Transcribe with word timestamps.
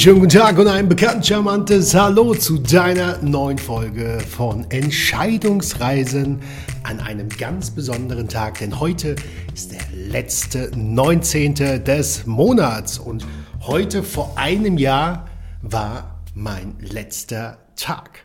schönen 0.00 0.20
guten 0.20 0.30
Tag 0.30 0.56
und 0.56 0.66
ein 0.66 0.88
bekannt 0.88 1.26
charmantes 1.26 1.94
Hallo 1.94 2.34
zu 2.34 2.56
deiner 2.56 3.18
neuen 3.18 3.58
Folge 3.58 4.18
von 4.30 4.64
Entscheidungsreisen 4.70 6.40
an 6.84 7.00
einem 7.00 7.28
ganz 7.28 7.70
besonderen 7.70 8.26
Tag, 8.26 8.60
denn 8.60 8.80
heute 8.80 9.14
ist 9.54 9.72
der 9.72 9.82
letzte 9.94 10.70
19. 10.74 11.84
des 11.84 12.24
Monats 12.24 12.98
und 12.98 13.26
heute 13.60 14.02
vor 14.02 14.32
einem 14.38 14.78
Jahr 14.78 15.28
war 15.60 16.22
mein 16.34 16.76
letzter 16.80 17.58
Tag. 17.76 18.20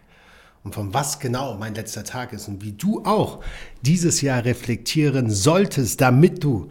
Und 0.63 0.75
von 0.75 0.93
was 0.93 1.19
genau 1.19 1.57
mein 1.57 1.75
letzter 1.75 2.05
Tag 2.05 2.31
ist 2.31 2.47
und 2.47 2.63
wie 2.63 2.71
du 2.71 3.03
auch 3.03 3.43
dieses 3.81 4.21
Jahr 4.21 4.45
reflektieren 4.45 5.29
solltest, 5.29 5.99
damit 5.99 6.41
du 6.41 6.69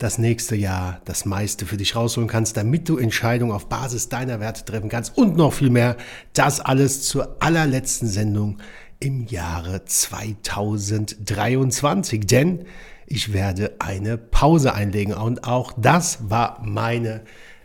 das 0.00 0.18
nächste 0.18 0.56
Jahr 0.56 1.00
das 1.04 1.24
meiste 1.24 1.64
für 1.66 1.76
dich 1.76 1.94
rausholen 1.94 2.28
kannst, 2.28 2.56
damit 2.56 2.88
du 2.88 2.96
Entscheidungen 2.96 3.52
auf 3.52 3.68
Basis 3.68 4.08
deiner 4.08 4.40
Werte 4.40 4.64
treffen 4.64 4.88
kannst 4.88 5.16
und 5.16 5.36
noch 5.36 5.52
viel 5.52 5.70
mehr. 5.70 5.96
Das 6.32 6.58
alles 6.58 7.02
zur 7.02 7.36
allerletzten 7.40 8.08
Sendung 8.08 8.58
im 8.98 9.26
Jahre 9.26 9.84
2023. 9.84 12.26
Denn 12.26 12.64
ich 13.06 13.32
werde 13.32 13.76
eine 13.78 14.18
Pause 14.18 14.74
einlegen 14.74 15.14
und 15.14 15.44
auch 15.44 15.72
das 15.76 16.30
war 16.30 16.60
meine 16.64 17.20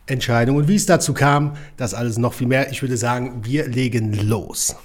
Entscheidung. 0.05 0.58
Und 0.58 0.67
wie 0.67 0.75
es 0.75 0.86
dazu 0.86 1.13
kam, 1.13 1.55
das 1.77 1.94
alles 1.94 2.17
noch 2.17 2.33
viel 2.33 2.47
mehr. 2.47 2.70
Ich 2.70 2.81
würde 2.81 2.97
sagen, 2.97 3.39
wir 3.44 3.66
legen 3.67 4.11
los. 4.13 4.75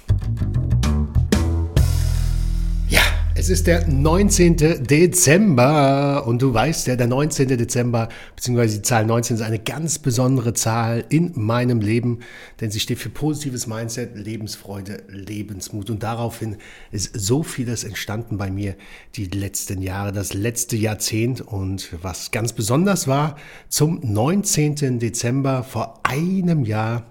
Es 3.41 3.49
ist 3.49 3.65
der 3.65 3.87
19. 3.87 4.85
Dezember 4.85 6.27
und 6.27 6.43
du 6.43 6.53
weißt 6.53 6.85
ja, 6.85 6.95
der 6.95 7.07
19. 7.07 7.47
Dezember, 7.47 8.07
beziehungsweise 8.35 8.75
die 8.75 8.81
Zahl 8.83 9.03
19 9.03 9.37
ist 9.37 9.41
eine 9.41 9.57
ganz 9.57 9.97
besondere 9.97 10.53
Zahl 10.53 11.05
in 11.09 11.31
meinem 11.33 11.81
Leben, 11.81 12.19
denn 12.59 12.69
sie 12.69 12.79
steht 12.79 12.99
für 12.99 13.09
positives 13.09 13.65
Mindset, 13.65 14.15
Lebensfreude, 14.15 15.05
Lebensmut 15.07 15.89
und 15.89 16.03
daraufhin 16.03 16.57
ist 16.91 17.19
so 17.19 17.41
vieles 17.41 17.83
entstanden 17.83 18.37
bei 18.37 18.51
mir 18.51 18.75
die 19.15 19.25
letzten 19.25 19.81
Jahre, 19.81 20.11
das 20.11 20.35
letzte 20.35 20.77
Jahrzehnt 20.77 21.41
und 21.41 21.89
was 22.03 22.29
ganz 22.29 22.53
besonders 22.53 23.07
war, 23.07 23.37
zum 23.69 24.01
19. 24.03 24.99
Dezember 24.99 25.63
vor 25.63 25.99
einem 26.03 26.63
Jahr 26.63 27.07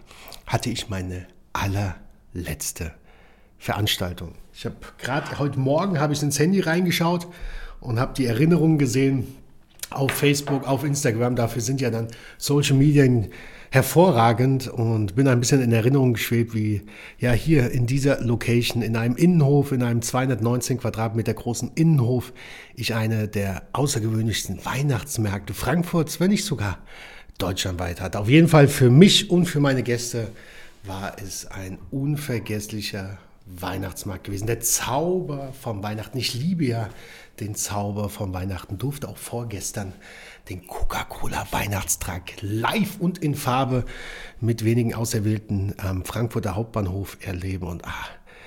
hatte 0.46 0.70
ich 0.70 0.88
meine 0.88 1.26
allerletzte 1.54 2.92
Veranstaltung. 3.58 4.36
Ich 4.60 4.66
habe 4.66 4.76
gerade 4.98 5.38
heute 5.38 5.58
Morgen 5.58 6.00
habe 6.00 6.12
ich 6.12 6.22
ins 6.22 6.38
Handy 6.38 6.60
reingeschaut 6.60 7.26
und 7.80 7.98
habe 7.98 8.12
die 8.12 8.26
Erinnerungen 8.26 8.76
gesehen 8.76 9.26
auf 9.88 10.10
Facebook, 10.10 10.68
auf 10.68 10.84
Instagram. 10.84 11.34
Dafür 11.34 11.62
sind 11.62 11.80
ja 11.80 11.88
dann 11.88 12.08
Social 12.36 12.76
Media 12.76 13.06
hervorragend 13.70 14.68
und 14.68 15.14
bin 15.14 15.28
ein 15.28 15.40
bisschen 15.40 15.62
in 15.62 15.72
Erinnerung 15.72 16.12
geschwebt, 16.12 16.54
wie 16.54 16.82
ja 17.18 17.32
hier 17.32 17.70
in 17.70 17.86
dieser 17.86 18.20
Location, 18.20 18.82
in 18.82 18.96
einem 18.96 19.16
Innenhof, 19.16 19.72
in 19.72 19.82
einem 19.82 20.02
219 20.02 20.76
Quadratmeter 20.76 21.32
großen 21.32 21.70
Innenhof, 21.74 22.34
ich 22.74 22.94
eine 22.94 23.28
der 23.28 23.62
außergewöhnlichsten 23.72 24.62
Weihnachtsmärkte 24.66 25.54
Frankfurts, 25.54 26.20
wenn 26.20 26.32
nicht 26.32 26.44
sogar 26.44 26.80
deutschlandweit 27.38 28.02
hatte. 28.02 28.20
Auf 28.20 28.28
jeden 28.28 28.48
Fall 28.48 28.68
für 28.68 28.90
mich 28.90 29.30
und 29.30 29.46
für 29.46 29.60
meine 29.60 29.82
Gäste 29.82 30.28
war 30.84 31.16
es 31.18 31.46
ein 31.46 31.78
unvergesslicher 31.90 33.16
Weihnachtsmarkt 33.56 34.24
gewesen. 34.24 34.46
Der 34.46 34.60
Zauber 34.60 35.52
vom 35.52 35.82
Weihnachten. 35.82 36.18
Ich 36.18 36.34
liebe 36.34 36.64
ja 36.64 36.90
den 37.40 37.54
Zauber 37.54 38.08
vom 38.08 38.32
Weihnachten. 38.34 38.78
Durfte 38.78 39.08
auch 39.08 39.16
vorgestern 39.16 39.92
den 40.48 40.66
Coca-Cola 40.66 41.46
Weihnachtstrag 41.50 42.32
live 42.40 42.98
und 42.98 43.18
in 43.18 43.34
Farbe 43.34 43.84
mit 44.40 44.64
wenigen 44.64 44.94
Auserwählten 44.94 45.74
am 45.78 46.04
Frankfurter 46.04 46.54
Hauptbahnhof 46.54 47.18
erleben. 47.20 47.66
Und 47.66 47.84
ah, 47.84 48.06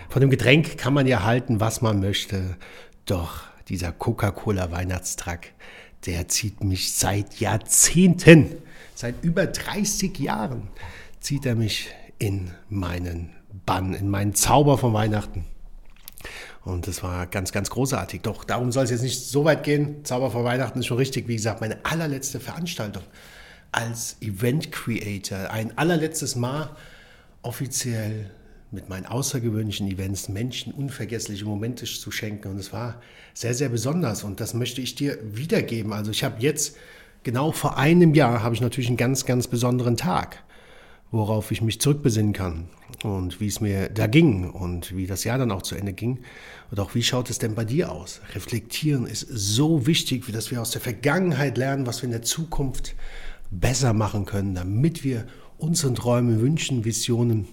von 0.09 0.21
dem 0.21 0.29
Getränk 0.29 0.77
kann 0.77 0.93
man 0.93 1.07
ja 1.07 1.23
halten, 1.23 1.59
was 1.59 1.81
man 1.81 1.99
möchte. 1.99 2.57
Doch 3.05 3.41
dieser 3.69 3.91
Coca-Cola 3.91 4.71
Weihnachtstrag, 4.71 5.49
der 6.05 6.27
zieht 6.27 6.63
mich 6.63 6.93
seit 6.93 7.39
Jahrzehnten, 7.39 8.55
seit 8.95 9.23
über 9.23 9.47
30 9.47 10.17
Jahren, 10.19 10.67
zieht 11.19 11.45
er 11.45 11.55
mich 11.55 11.89
in 12.19 12.51
meinen 12.69 13.31
Bann, 13.65 13.93
in 13.93 14.09
meinen 14.09 14.33
Zauber 14.33 14.77
von 14.77 14.93
Weihnachten. 14.93 15.45
Und 16.65 16.87
das 16.87 17.03
war 17.03 17.27
ganz, 17.27 17.51
ganz 17.51 17.69
großartig. 17.69 18.21
Doch 18.21 18.43
darum 18.45 18.71
soll 18.71 18.85
es 18.85 18.89
jetzt 18.89 19.01
nicht 19.01 19.19
so 19.19 19.43
weit 19.43 19.63
gehen. 19.63 20.05
Zauber 20.05 20.31
von 20.31 20.45
Weihnachten 20.45 20.79
ist 20.79 20.85
schon 20.85 20.97
richtig. 20.97 21.27
Wie 21.27 21.35
gesagt, 21.35 21.59
meine 21.59 21.77
allerletzte 21.83 22.39
Veranstaltung 22.39 23.03
als 23.71 24.17
Event 24.21 24.71
Creator. 24.71 25.51
Ein 25.51 25.77
allerletztes 25.77 26.35
Mal 26.35 26.69
offiziell 27.41 28.31
mit 28.71 28.89
meinen 28.89 29.05
außergewöhnlichen 29.05 29.87
Events 29.87 30.29
Menschen 30.29 30.73
unvergessliche 30.73 31.45
Momente 31.45 31.85
zu 31.85 32.11
schenken. 32.11 32.49
Und 32.49 32.59
es 32.59 32.71
war 32.71 33.01
sehr, 33.33 33.53
sehr 33.53 33.69
besonders. 33.69 34.23
Und 34.23 34.39
das 34.39 34.53
möchte 34.53 34.79
ich 34.79 34.95
dir 34.95 35.17
wiedergeben. 35.21 35.91
Also 35.91 36.11
ich 36.11 36.23
habe 36.23 36.41
jetzt, 36.41 36.77
genau 37.23 37.51
vor 37.51 37.77
einem 37.77 38.13
Jahr, 38.13 38.41
habe 38.41 38.55
ich 38.55 38.61
natürlich 38.61 38.87
einen 38.87 38.97
ganz, 38.97 39.25
ganz 39.25 39.47
besonderen 39.47 39.97
Tag 39.97 40.43
worauf 41.13 41.51
ich 41.51 41.61
mich 41.61 41.79
zurückbesinnen 41.79 42.33
kann 42.33 42.67
und 43.03 43.39
wie 43.39 43.47
es 43.47 43.61
mir 43.61 43.87
da 43.89 44.07
ging 44.07 44.49
und 44.49 44.95
wie 44.95 45.05
das 45.05 45.23
Jahr 45.23 45.37
dann 45.37 45.51
auch 45.51 45.61
zu 45.61 45.75
Ende 45.75 45.93
ging. 45.93 46.19
Und 46.71 46.79
auch 46.79 46.95
wie 46.95 47.03
schaut 47.03 47.29
es 47.29 47.37
denn 47.37 47.53
bei 47.53 47.65
dir 47.65 47.91
aus? 47.91 48.19
Reflektieren 48.33 49.05
ist 49.05 49.27
so 49.29 49.85
wichtig, 49.85 50.27
wie 50.27 50.31
dass 50.31 50.49
wir 50.49 50.59
aus 50.59 50.71
der 50.71 50.81
Vergangenheit 50.81 51.57
lernen, 51.57 51.85
was 51.85 52.01
wir 52.01 52.05
in 52.05 52.11
der 52.11 52.23
Zukunft 52.23 52.95
besser 53.51 53.93
machen 53.93 54.25
können, 54.25 54.55
damit 54.55 55.03
wir 55.03 55.27
unseren 55.59 55.93
Träumen, 55.93 56.41
Wünschen, 56.41 56.83
Visionen 56.83 57.47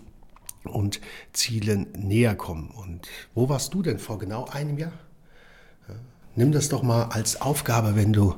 und 0.64 1.00
Zielen 1.34 1.88
näher 1.94 2.36
kommen. 2.36 2.70
Und 2.70 3.08
wo 3.34 3.50
warst 3.50 3.74
du 3.74 3.82
denn 3.82 3.98
vor 3.98 4.18
genau 4.18 4.46
einem 4.46 4.78
Jahr? 4.78 4.92
Nimm 6.36 6.52
das 6.52 6.68
doch 6.68 6.82
mal 6.84 7.06
als 7.06 7.40
Aufgabe, 7.40 7.96
wenn 7.96 8.12
du 8.12 8.36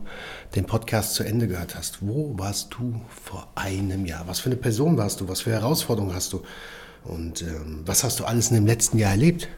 den 0.55 0.65
Podcast 0.65 1.15
zu 1.15 1.25
Ende 1.25 1.47
gehört 1.47 1.75
hast. 1.75 1.99
Wo 2.01 2.33
warst 2.39 2.73
du 2.73 3.03
vor 3.09 3.49
einem 3.55 4.07
Jahr? 4.07 4.27
Was 4.27 4.41
für 4.41 4.47
eine 4.47 4.57
Person 4.57 4.97
warst 4.97 5.21
du? 5.21 5.29
Was 5.29 5.43
für 5.43 5.51
Herausforderungen 5.51 6.15
hast 6.15 6.33
du? 6.33 6.43
Und 7.05 7.43
ähm, 7.43 7.83
was 7.85 8.03
hast 8.03 8.19
du 8.19 8.25
alles 8.25 8.49
in 8.49 8.55
dem 8.55 8.67
letzten 8.67 8.99
Jahr 8.99 9.11
erlebt? 9.11 9.49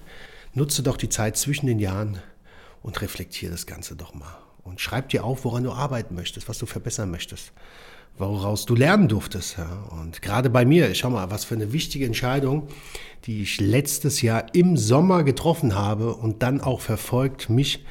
Nutze 0.53 0.83
doch 0.83 0.97
die 0.97 1.09
Zeit 1.09 1.37
zwischen 1.37 1.67
den 1.67 1.79
Jahren 1.79 2.19
und 2.83 3.01
reflektiere 3.03 3.53
das 3.53 3.67
Ganze 3.67 3.95
doch 3.95 4.15
mal. 4.15 4.37
Und 4.65 4.81
schreib 4.81 5.11
dir 5.11 5.25
auf, 5.25 5.45
woran 5.45 5.63
du 5.63 5.71
arbeiten 5.71 6.17
möchtest, 6.17 6.49
was 6.49 6.59
du 6.59 6.67
verbessern 6.67 7.13
möchtest, 7.13 7.53
woraus 8.19 8.67
du 8.67 8.75
lernen 8.75 9.07
durftest. 9.07 9.59
Ja. 9.59 9.85
Und 9.91 10.23
gerade 10.23 10.51
bei 10.51 10.65
mir, 10.65 10.93
schau 10.97 11.11
mal, 11.11 11.31
was 11.31 11.45
für 11.45 11.55
eine 11.55 11.73
wichtige 11.73 12.05
Entscheidung, 12.05 12.67
die 13.27 13.43
ich 13.43 13.61
letztes 13.61 14.23
Jahr 14.23 14.53
im 14.55 14.77
Sommer 14.77 15.23
getroffen 15.23 15.77
habe 15.77 16.15
und 16.15 16.43
dann 16.43 16.61
auch 16.61 16.81
verfolgt, 16.81 17.49
mich 17.49 17.85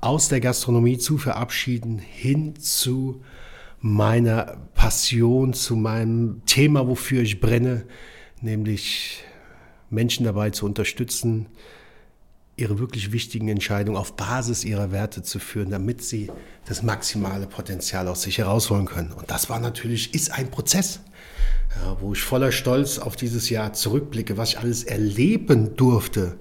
aus 0.00 0.28
der 0.28 0.40
Gastronomie 0.40 0.98
zu 0.98 1.18
verabschieden, 1.18 1.98
hin 1.98 2.56
zu 2.56 3.22
meiner 3.80 4.58
Passion, 4.74 5.52
zu 5.52 5.76
meinem 5.76 6.42
Thema, 6.46 6.86
wofür 6.86 7.22
ich 7.22 7.40
brenne, 7.40 7.84
nämlich 8.40 9.24
Menschen 9.88 10.24
dabei 10.24 10.50
zu 10.50 10.66
unterstützen, 10.66 11.46
ihre 12.56 12.78
wirklich 12.78 13.12
wichtigen 13.12 13.48
Entscheidungen 13.48 13.96
auf 13.96 14.16
Basis 14.16 14.64
ihrer 14.64 14.92
Werte 14.92 15.22
zu 15.22 15.38
führen, 15.38 15.70
damit 15.70 16.02
sie 16.02 16.30
das 16.66 16.82
maximale 16.82 17.46
Potenzial 17.46 18.06
aus 18.06 18.22
sich 18.22 18.38
herausholen 18.38 18.86
können. 18.86 19.12
Und 19.12 19.30
das 19.30 19.48
war 19.48 19.58
natürlich, 19.58 20.14
ist 20.14 20.30
ein 20.30 20.50
Prozess, 20.50 21.00
ja, 21.76 21.96
wo 22.00 22.12
ich 22.12 22.20
voller 22.20 22.52
Stolz 22.52 22.98
auf 22.98 23.16
dieses 23.16 23.48
Jahr 23.48 23.72
zurückblicke, 23.72 24.36
was 24.36 24.50
ich 24.50 24.58
alles 24.58 24.84
erleben 24.84 25.74
durfte, 25.76 26.36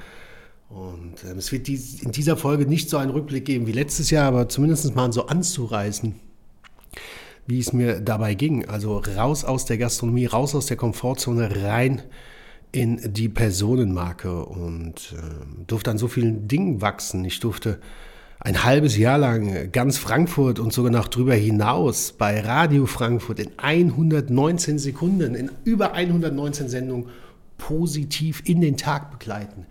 und 0.69 1.16
ähm, 1.24 1.38
es 1.38 1.51
wird 1.51 1.68
in 1.68 2.12
dieser 2.12 2.38
Folge 2.38 2.66
nicht 2.66 2.89
so 2.89 2.98
einen 2.98 3.12
Rückblick 3.12 3.45
geben 3.45 3.66
wie 3.66 3.71
letztes 3.71 4.12
Jahr, 4.12 4.27
aber 4.27 4.50
zumindest 4.50 4.95
mal 4.95 5.12
so 5.12 5.25
anzureißen, 5.25 6.16
wie 7.48 7.60
es 7.60 7.74
mir 7.74 8.00
dabei 8.01 8.36
ging. 8.36 8.66
Also 8.66 8.98
raus 8.98 9.44
aus 9.44 9.66
der 9.66 9.80
Gastronomie, 9.80 10.27
raus 10.27 10.54
aus 10.54 10.68
der 10.68 10.77
Komfortzone, 10.77 11.63
rein 11.63 12.04
in 12.71 13.13
die 13.13 13.30
Personenmarke 13.30 14.45
und 14.45 15.16
äh, 15.18 15.66
durfte 15.66 15.89
an 15.89 15.98
so 15.98 16.07
vielen 16.07 16.48
Dingen 16.48 16.81
wachsen. 16.81 17.25
Ich 17.25 17.39
durfte 17.39 17.80
ein 18.39 18.63
halbes 18.63 18.95
Jahr 18.95 19.18
lang 19.18 19.72
ganz 19.72 19.98
Frankfurt 19.98 20.60
und 20.60 20.72
sogar 20.72 20.92
noch 20.92 21.07
drüber 21.07 21.33
hinaus 21.33 22.12
bei 22.12 22.39
Radio 22.42 22.86
Frankfurt 22.86 23.39
in 23.39 23.51
119 23.57 24.77
Sekunden, 24.77 25.33
in 25.33 25.50
über 25.65 25.94
119 25.94 26.69
Sendungen 26.69 27.10
positiv 27.57 28.44
in 28.45 28.62
den 28.62 28.77
Tag 28.77 29.12
begleiten. 29.12 29.65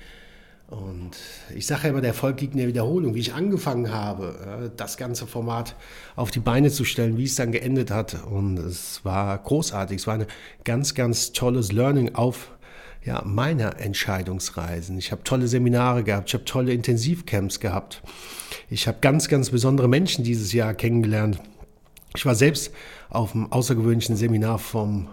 Und 0.69 1.13
ich 1.55 1.67
sage 1.67 1.85
ja 1.85 1.89
immer, 1.91 2.03
der 2.03 2.11
Erfolg 2.11 2.43
liegt 2.43 2.53
in 2.53 2.59
der 2.59 2.69
Wiederholung. 2.69 3.15
Wie 3.15 3.21
ich 3.21 3.33
angefangen 3.33 3.91
habe, 3.91 4.71
das 4.77 4.99
ganze 4.99 5.27
Format 5.27 5.75
auf 6.15 6.31
die 6.31 6.41
Beine 6.41 6.71
zu 6.71 6.85
stellen, 6.85 7.17
wie 7.17 7.25
es 7.25 7.37
dann 7.37 7.53
geendet 7.53 7.91
hat. 7.91 8.23
Und 8.25 8.59
es 8.59 9.03
war 9.03 9.39
großartig. 9.39 10.01
Es 10.01 10.07
war 10.07 10.15
ein 10.15 10.27
ganz, 10.65 10.95
ganz 10.95 11.33
tolles 11.33 11.73
Learning 11.73 12.15
auf 12.15 12.51
ja, 13.03 13.23
meiner 13.25 13.81
Entscheidungsreisen. 13.81 14.99
Ich 14.99 15.11
habe 15.11 15.25
tolle 15.25 15.49
Seminare 15.49 16.05
gehabt, 16.05 16.29
ich 16.29 16.35
habe 16.35 16.45
tolle 16.45 16.75
Intensivcamps 16.75 17.61
gehabt. 17.61 18.03
Ich 18.69 18.87
habe 18.87 18.99
ganz, 19.01 19.29
ganz 19.29 19.49
besondere 19.49 19.89
Menschen 19.89 20.23
dieses 20.23 20.53
Jahr 20.53 20.75
kennengelernt. 20.75 21.41
Ich 22.15 22.27
war 22.27 22.35
selbst 22.35 22.73
auf 23.09 23.35
einem 23.35 23.51
außergewöhnlichen 23.51 24.17
Seminar 24.17 24.59
vom 24.59 25.09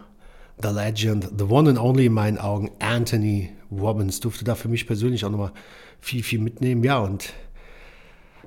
the 0.62 0.70
legend, 0.70 1.30
the 1.38 1.46
one 1.46 1.70
and 1.70 1.80
only 1.80 2.08
in 2.08 2.14
meinen 2.14 2.38
Augen, 2.38 2.72
Anthony 2.80 3.52
Robbins. 3.72 4.20
Durfte 4.20 4.44
da 4.44 4.56
für 4.56 4.68
mich 4.70 4.88
persönlich 4.88 5.26
auch 5.26 5.32
nochmal 5.32 5.52
viel, 6.00 6.24
viel 6.24 6.40
mitnehmen. 6.40 6.84
Ja, 6.84 7.00
und 7.00 7.34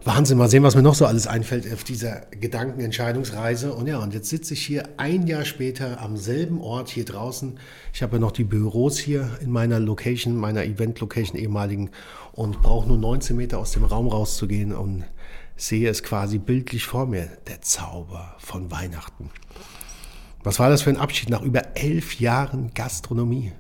Wahnsinn, 0.04 0.38
mal 0.38 0.48
sehen, 0.48 0.62
was 0.62 0.76
mir 0.76 0.82
noch 0.82 0.94
so 0.94 1.06
alles 1.06 1.26
einfällt 1.26 1.70
auf 1.72 1.82
dieser 1.82 2.22
Gedankenentscheidungsreise. 2.30 3.74
Und 3.74 3.88
ja, 3.88 3.98
und 3.98 4.14
jetzt 4.14 4.28
sitze 4.28 4.54
ich 4.54 4.64
hier 4.64 4.88
ein 4.96 5.26
Jahr 5.26 5.44
später 5.44 6.00
am 6.00 6.16
selben 6.16 6.60
Ort 6.60 6.88
hier 6.88 7.04
draußen. 7.04 7.58
Ich 7.92 8.02
habe 8.02 8.16
ja 8.16 8.20
noch 8.20 8.30
die 8.30 8.44
Büros 8.44 8.98
hier 8.98 9.28
in 9.40 9.50
meiner 9.50 9.80
Location, 9.80 10.36
meiner 10.36 10.64
Event-Location 10.64 11.38
ehemaligen 11.38 11.90
und 12.32 12.62
brauche 12.62 12.86
nur 12.86 12.98
19 12.98 13.36
Meter 13.36 13.58
aus 13.58 13.72
dem 13.72 13.84
Raum 13.84 14.06
rauszugehen 14.06 14.72
und 14.72 15.04
sehe 15.56 15.90
es 15.90 16.02
quasi 16.04 16.38
bildlich 16.38 16.84
vor 16.84 17.06
mir, 17.06 17.28
der 17.48 17.60
Zauber 17.62 18.36
von 18.38 18.70
Weihnachten. 18.70 19.30
Was 20.44 20.60
war 20.60 20.70
das 20.70 20.82
für 20.82 20.90
ein 20.90 20.96
Abschied 20.96 21.28
nach 21.28 21.42
über 21.42 21.76
elf 21.76 22.20
Jahren 22.20 22.72
Gastronomie? 22.72 23.52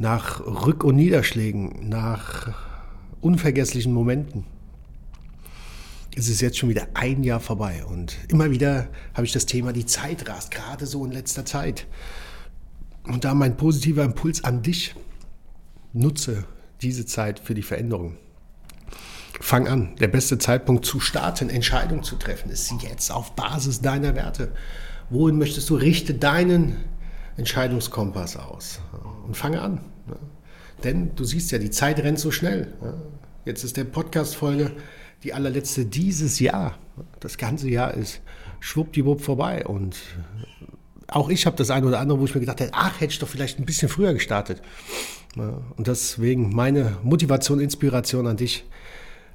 Nach 0.00 0.40
Rück- 0.40 0.84
und 0.84 0.94
Niederschlägen, 0.94 1.88
nach 1.88 2.54
unvergesslichen 3.20 3.92
Momenten 3.92 4.44
ist 6.14 6.28
es 6.28 6.40
jetzt 6.40 6.56
schon 6.56 6.68
wieder 6.68 6.86
ein 6.94 7.24
Jahr 7.24 7.40
vorbei. 7.40 7.84
Und 7.84 8.16
immer 8.28 8.52
wieder 8.52 8.88
habe 9.14 9.26
ich 9.26 9.32
das 9.32 9.44
Thema, 9.44 9.72
die 9.72 9.86
Zeit 9.86 10.28
rast, 10.28 10.52
gerade 10.52 10.86
so 10.86 11.04
in 11.04 11.10
letzter 11.10 11.44
Zeit. 11.44 11.88
Und 13.08 13.24
da 13.24 13.34
mein 13.34 13.56
positiver 13.56 14.04
Impuls 14.04 14.44
an 14.44 14.62
dich, 14.62 14.94
nutze 15.92 16.44
diese 16.80 17.04
Zeit 17.04 17.40
für 17.40 17.54
die 17.54 17.62
Veränderung. 17.62 18.16
Fang 19.40 19.66
an. 19.66 19.96
Der 19.96 20.08
beste 20.08 20.38
Zeitpunkt 20.38 20.84
zu 20.84 21.00
starten, 21.00 21.50
Entscheidungen 21.50 22.04
zu 22.04 22.14
treffen, 22.16 22.50
ist 22.50 22.72
jetzt 22.82 23.10
auf 23.10 23.34
Basis 23.34 23.80
deiner 23.80 24.14
Werte. 24.14 24.52
Wohin 25.10 25.38
möchtest 25.38 25.70
du? 25.70 25.74
Richte 25.74 26.14
deinen 26.14 26.76
Entscheidungskompass 27.36 28.36
aus 28.36 28.80
und 29.28 29.36
fange 29.36 29.60
an. 29.60 29.80
Denn 30.82 31.14
du 31.14 31.24
siehst 31.24 31.52
ja, 31.52 31.58
die 31.58 31.70
Zeit 31.70 32.00
rennt 32.00 32.18
so 32.18 32.30
schnell. 32.30 32.72
Jetzt 33.44 33.62
ist 33.62 33.76
der 33.76 33.84
Podcast-Folge 33.84 34.72
die 35.22 35.34
allerletzte 35.34 35.84
dieses 35.84 36.40
Jahr. 36.40 36.78
Das 37.20 37.38
ganze 37.38 37.68
Jahr 37.68 37.94
ist 37.94 38.20
schwuppdiwupp 38.60 39.20
vorbei. 39.20 39.66
Und 39.66 39.96
auch 41.08 41.28
ich 41.28 41.46
habe 41.46 41.56
das 41.56 41.70
eine 41.70 41.86
oder 41.86 42.00
andere, 42.00 42.18
wo 42.20 42.24
ich 42.24 42.34
mir 42.34 42.40
gedacht 42.40 42.60
habe, 42.60 42.70
ach, 42.72 43.00
hätte 43.00 43.12
ich 43.12 43.18
doch 43.18 43.28
vielleicht 43.28 43.58
ein 43.58 43.66
bisschen 43.66 43.88
früher 43.88 44.12
gestartet. 44.14 44.62
Und 45.36 45.86
deswegen 45.86 46.54
meine 46.54 46.96
Motivation, 47.02 47.60
Inspiration 47.60 48.26
an 48.26 48.36
dich. 48.36 48.64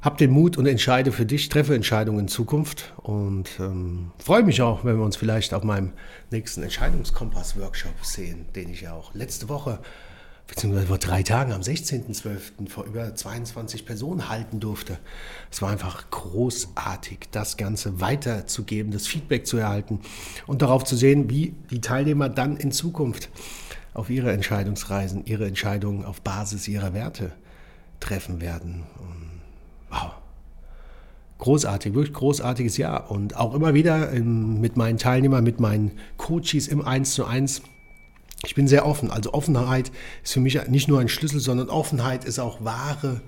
Hab 0.04 0.18
den 0.18 0.32
Mut 0.32 0.58
und 0.58 0.66
entscheide 0.66 1.14
für 1.14 1.26
dich, 1.26 1.48
treffe 1.48 1.74
Entscheidungen 1.74 2.20
in 2.20 2.28
Zukunft 2.28 2.94
und 2.98 3.50
ähm, 3.60 4.12
freue 4.18 4.44
mich 4.44 4.62
auch, 4.62 4.84
wenn 4.84 4.98
wir 4.98 5.06
uns 5.06 5.16
vielleicht 5.16 5.54
auf 5.54 5.64
meinem 5.64 5.94
nächsten 6.30 6.62
Entscheidungskompass-Workshop 6.62 8.04
sehen, 8.04 8.46
den 8.54 8.70
ich 8.70 8.82
ja 8.82 8.92
auch 8.92 9.14
letzte 9.14 9.48
Woche 9.48 9.80
beziehungsweise 10.46 10.88
vor 10.88 10.98
drei 10.98 11.24
Tagen 11.24 11.54
am 11.54 11.62
16.12. 11.62 12.68
vor 12.68 12.84
über 12.84 13.16
22 13.16 13.86
Personen 13.86 14.28
halten 14.28 14.60
durfte. 14.60 15.00
Es 15.50 15.62
war 15.62 15.70
einfach 15.70 16.10
großartig, 16.12 17.30
das 17.32 17.56
Ganze 17.56 18.02
weiterzugeben, 18.02 18.92
das 18.92 19.08
Feedback 19.08 19.48
zu 19.48 19.56
erhalten 19.56 20.02
und 20.48 20.62
darauf 20.62 20.84
zu 20.84 20.98
sehen, 20.98 21.30
wie 21.30 21.56
die 21.72 21.80
Teilnehmer 21.80 22.28
dann 22.28 22.58
in 22.58 22.74
Zukunft 22.74 23.30
auf 23.94 24.10
ihre 24.10 24.34
Entscheidungsreisen, 24.34 25.26
ihre 25.28 25.48
Entscheidungen 25.48 26.04
auf 26.04 26.20
Basis 26.20 26.68
ihrer 26.68 26.94
Werte 26.94 27.32
treffen 28.02 28.42
werden. 28.42 28.84
Und 29.00 29.43
wow. 29.94 30.12
Großartig, 31.40 31.94
wirklich 31.94 32.14
großartiges 32.14 32.78
Jahr. 32.78 33.12
Und 33.12 33.36
auch 33.36 33.54
immer 33.54 33.74
wieder 33.74 34.12
mit 34.12 34.78
meinen 34.78 34.98
Teilnehmern, 34.98 35.44
mit 35.44 35.60
meinen 35.60 35.92
Coaches 36.18 36.68
im 36.68 36.82
1 36.82 37.14
zu 37.14 37.26
1 37.26 37.64
ich 38.46 38.56
bin 38.56 38.68
sehr 38.68 38.86
offen. 38.86 39.10
Also 39.10 39.34
Offenheit 39.34 39.92
ist 40.24 40.34
für 40.34 40.42
mich 40.42 40.68
nicht 40.68 40.88
nur 40.88 41.00
ein 41.00 41.08
Schlüssel, 41.08 41.40
sondern 41.40 41.70
Offenheit 41.70 42.26
ist 42.26 42.40
auch 42.40 42.64
wahre 42.64 43.22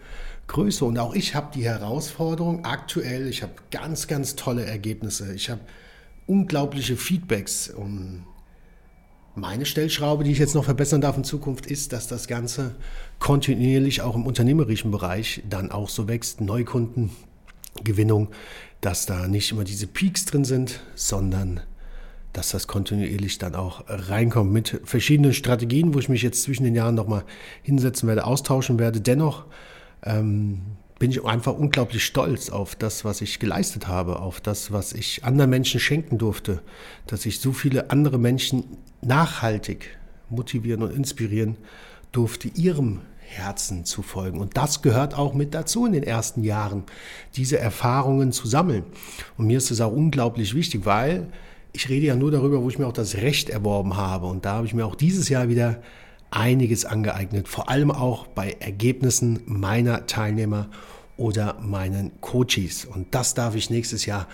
Größe. 0.48 0.84
Und 0.84 1.00
auch 1.00 1.14
ich 1.14 1.36
habe 1.36 1.52
die 1.56 1.64
Herausforderung 1.64 2.66
aktuell, 2.66 3.28
ich 3.28 3.42
habe 3.42 3.54
ganz, 3.72 4.08
ganz 4.08 4.36
tolle 4.36 4.66
Ergebnisse. 4.66 5.34
Ich 5.34 5.50
habe 5.50 5.62
unglaubliche 6.28 6.98
Feedbacks. 6.98 7.70
Und 7.70 8.26
meine 9.36 9.66
Stellschraube, 9.66 10.24
die 10.24 10.32
ich 10.32 10.40
jetzt 10.40 10.56
noch 10.56 10.64
verbessern 10.64 11.02
darf 11.02 11.18
in 11.18 11.24
Zukunft, 11.24 11.66
ist, 11.66 11.94
dass 11.94 12.08
das 12.08 12.28
Ganze 12.28 12.76
kontinuierlich 13.20 14.02
auch 14.02 14.16
im 14.16 14.26
unternehmerischen 14.26 14.92
Bereich 14.92 15.44
dann 15.50 15.72
auch 15.72 15.90
so 15.90 16.08
wächst. 16.08 16.42
Neukundengewinnung, 16.42 18.30
dass 18.82 19.06
da 19.06 19.28
nicht 19.28 19.52
immer 19.52 19.64
diese 19.64 19.88
Peaks 19.88 20.26
drin 20.26 20.46
sind, 20.46 20.82
sondern 20.96 21.62
dass 22.34 22.50
das 22.50 22.68
kontinuierlich 22.68 23.38
dann 23.38 23.56
auch 23.56 23.84
reinkommt 23.88 24.52
mit 24.52 24.82
verschiedenen 24.84 25.34
Strategien, 25.34 25.94
wo 25.94 26.00
ich 26.00 26.10
mich 26.10 26.22
jetzt 26.22 26.44
zwischen 26.44 26.64
den 26.64 26.76
Jahren 26.76 26.96
nochmal 26.96 27.24
hinsetzen 27.62 28.08
werde, 28.08 28.26
austauschen 28.26 28.78
werde. 28.78 29.00
Dennoch 29.00 29.46
ähm, 30.04 30.62
bin 31.00 31.12
ich 31.12 31.24
einfach 31.25 31.53
unglaublich 31.53 32.06
stolz 32.06 32.50
auf 32.50 32.75
das, 32.75 33.03
was 33.03 33.21
ich 33.21 33.39
geleistet 33.39 33.88
habe, 33.88 34.19
auf 34.19 34.39
das, 34.39 34.71
was 34.71 34.94
ich 34.94 35.24
anderen 35.24 35.50
Menschen 35.50 35.80
schenken 35.80 36.18
durfte, 36.18 36.62
dass 37.07 37.25
ich 37.25 37.39
so 37.39 37.51
viele 37.51 37.89
andere 37.89 38.18
Menschen 38.18 38.63
nachhaltig 39.01 39.97
motivieren 40.30 40.83
und 40.83 40.94
inspirieren 40.94 41.57
durfte, 42.12 42.47
ihrem 42.47 43.01
Herzen 43.19 43.86
zu 43.86 44.01
folgen. 44.01 44.39
Und 44.39 44.56
das 44.56 44.81
gehört 44.81 45.18
auch 45.18 45.33
mit 45.33 45.53
dazu 45.53 45.86
in 45.86 45.94
den 45.94 46.03
ersten 46.03 46.44
Jahren, 46.44 46.83
diese 47.36 47.59
Erfahrungen 47.59 48.31
zu 48.31 48.47
sammeln. 48.47 48.83
Und 49.38 49.47
mir 49.47 49.57
ist 49.57 49.71
es 49.71 49.81
auch 49.81 49.92
unglaublich 49.92 50.53
wichtig, 50.53 50.86
weil 50.86 51.27
ich 51.74 51.89
rede 51.89 52.06
ja 52.06 52.15
nur 52.15 52.31
darüber, 52.31 52.62
wo 52.62 52.69
ich 52.69 52.80
mir 52.80 52.88
auch 52.88 52.94
das 52.94 53.15
Recht 53.15 53.50
erworben 53.50 53.97
habe. 53.97 54.27
Und 54.27 54.45
da 54.45 54.53
habe 54.53 54.65
ich 54.65 54.74
mir 54.74 54.86
auch 54.86 54.95
dieses 54.95 55.27
Jahr 55.27 55.50
wieder 55.50 55.81
einiges 56.36 56.86
angeeignet, 56.86 57.48
vor 57.48 57.70
allem 57.70 57.92
auch 57.92 58.28
bei 58.28 58.58
Ergebnissen 58.60 59.40
meiner 59.46 60.06
Teilnehmer 60.06 60.70
oder 61.18 61.58
meinen 61.62 62.12
Coaches. 62.22 62.86
Und 62.86 63.16
das 63.16 63.34
darf 63.34 63.56
ich 63.56 63.70
nächstes 63.70 64.06
Jahr 64.06 64.28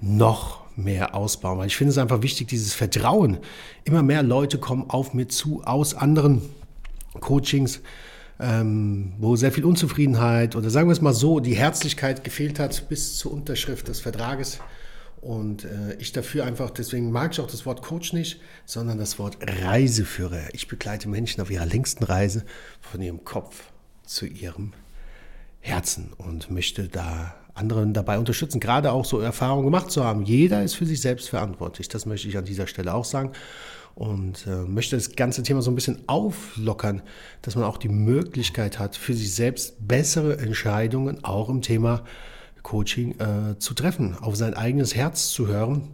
noch 0.00 0.60
mehr 0.76 1.14
ausbauen, 1.14 1.58
weil 1.58 1.66
ich 1.66 1.76
finde 1.76 1.90
es 1.90 1.98
einfach 1.98 2.22
wichtig, 2.22 2.46
dieses 2.48 2.74
Vertrauen. 2.74 3.38
Immer 3.84 4.02
mehr 4.04 4.22
Leute 4.22 4.58
kommen 4.58 4.88
auf 4.88 5.12
mir 5.12 5.26
zu 5.26 5.62
aus 5.64 5.94
anderen 5.94 6.42
Coachings, 7.20 7.80
ähm, 8.38 9.12
wo 9.18 9.34
sehr 9.34 9.50
viel 9.50 9.64
Unzufriedenheit 9.64 10.54
oder 10.54 10.70
sagen 10.70 10.88
wir 10.88 10.92
es 10.92 11.00
mal 11.00 11.12
so, 11.12 11.40
die 11.40 11.56
Herzlichkeit 11.56 12.22
gefehlt 12.22 12.60
hat 12.60 12.88
bis 12.88 13.16
zur 13.16 13.32
Unterschrift 13.32 13.88
des 13.88 14.00
Vertrages. 14.00 14.60
Und 15.20 15.64
äh, 15.64 15.94
ich 15.98 16.12
dafür 16.12 16.44
einfach, 16.44 16.70
deswegen 16.70 17.10
mag 17.10 17.32
ich 17.32 17.40
auch 17.40 17.50
das 17.50 17.66
Wort 17.66 17.82
Coach 17.82 18.12
nicht, 18.12 18.40
sondern 18.64 18.98
das 18.98 19.18
Wort 19.18 19.38
Reiseführer. 19.40 20.54
Ich 20.54 20.68
begleite 20.68 21.08
Menschen 21.08 21.40
auf 21.40 21.50
ihrer 21.50 21.66
längsten 21.66 22.04
Reise 22.04 22.44
von 22.80 23.02
ihrem 23.02 23.24
Kopf 23.24 23.64
zu 24.04 24.26
ihrem 24.26 24.72
Herzen 25.60 26.12
und 26.16 26.50
möchte 26.50 26.88
da 26.88 27.34
anderen 27.54 27.92
dabei 27.92 28.18
unterstützen, 28.18 28.60
gerade 28.60 28.92
auch 28.92 29.04
so 29.04 29.18
Erfahrungen 29.18 29.64
gemacht 29.64 29.90
zu 29.90 30.04
haben. 30.04 30.22
Jeder 30.22 30.62
ist 30.62 30.74
für 30.74 30.86
sich 30.86 31.00
selbst 31.00 31.28
verantwortlich. 31.28 31.88
Das 31.88 32.06
möchte 32.06 32.28
ich 32.28 32.38
an 32.38 32.44
dieser 32.44 32.68
Stelle 32.68 32.94
auch 32.94 33.04
sagen. 33.04 33.32
Und 33.96 34.46
äh, 34.46 34.62
möchte 34.62 34.94
das 34.94 35.16
ganze 35.16 35.42
Thema 35.42 35.60
so 35.60 35.72
ein 35.72 35.74
bisschen 35.74 36.04
auflockern, 36.06 37.02
dass 37.42 37.56
man 37.56 37.64
auch 37.64 37.78
die 37.78 37.88
Möglichkeit 37.88 38.78
hat, 38.78 38.94
für 38.94 39.12
sich 39.12 39.34
selbst 39.34 39.88
bessere 39.88 40.38
Entscheidungen 40.38 41.24
auch 41.24 41.48
im 41.48 41.62
Thema 41.62 42.04
Coaching 42.68 43.18
äh, 43.18 43.58
zu 43.58 43.72
treffen, 43.72 44.14
auf 44.20 44.36
sein 44.36 44.52
eigenes 44.52 44.94
Herz 44.94 45.30
zu 45.30 45.46
hören 45.46 45.88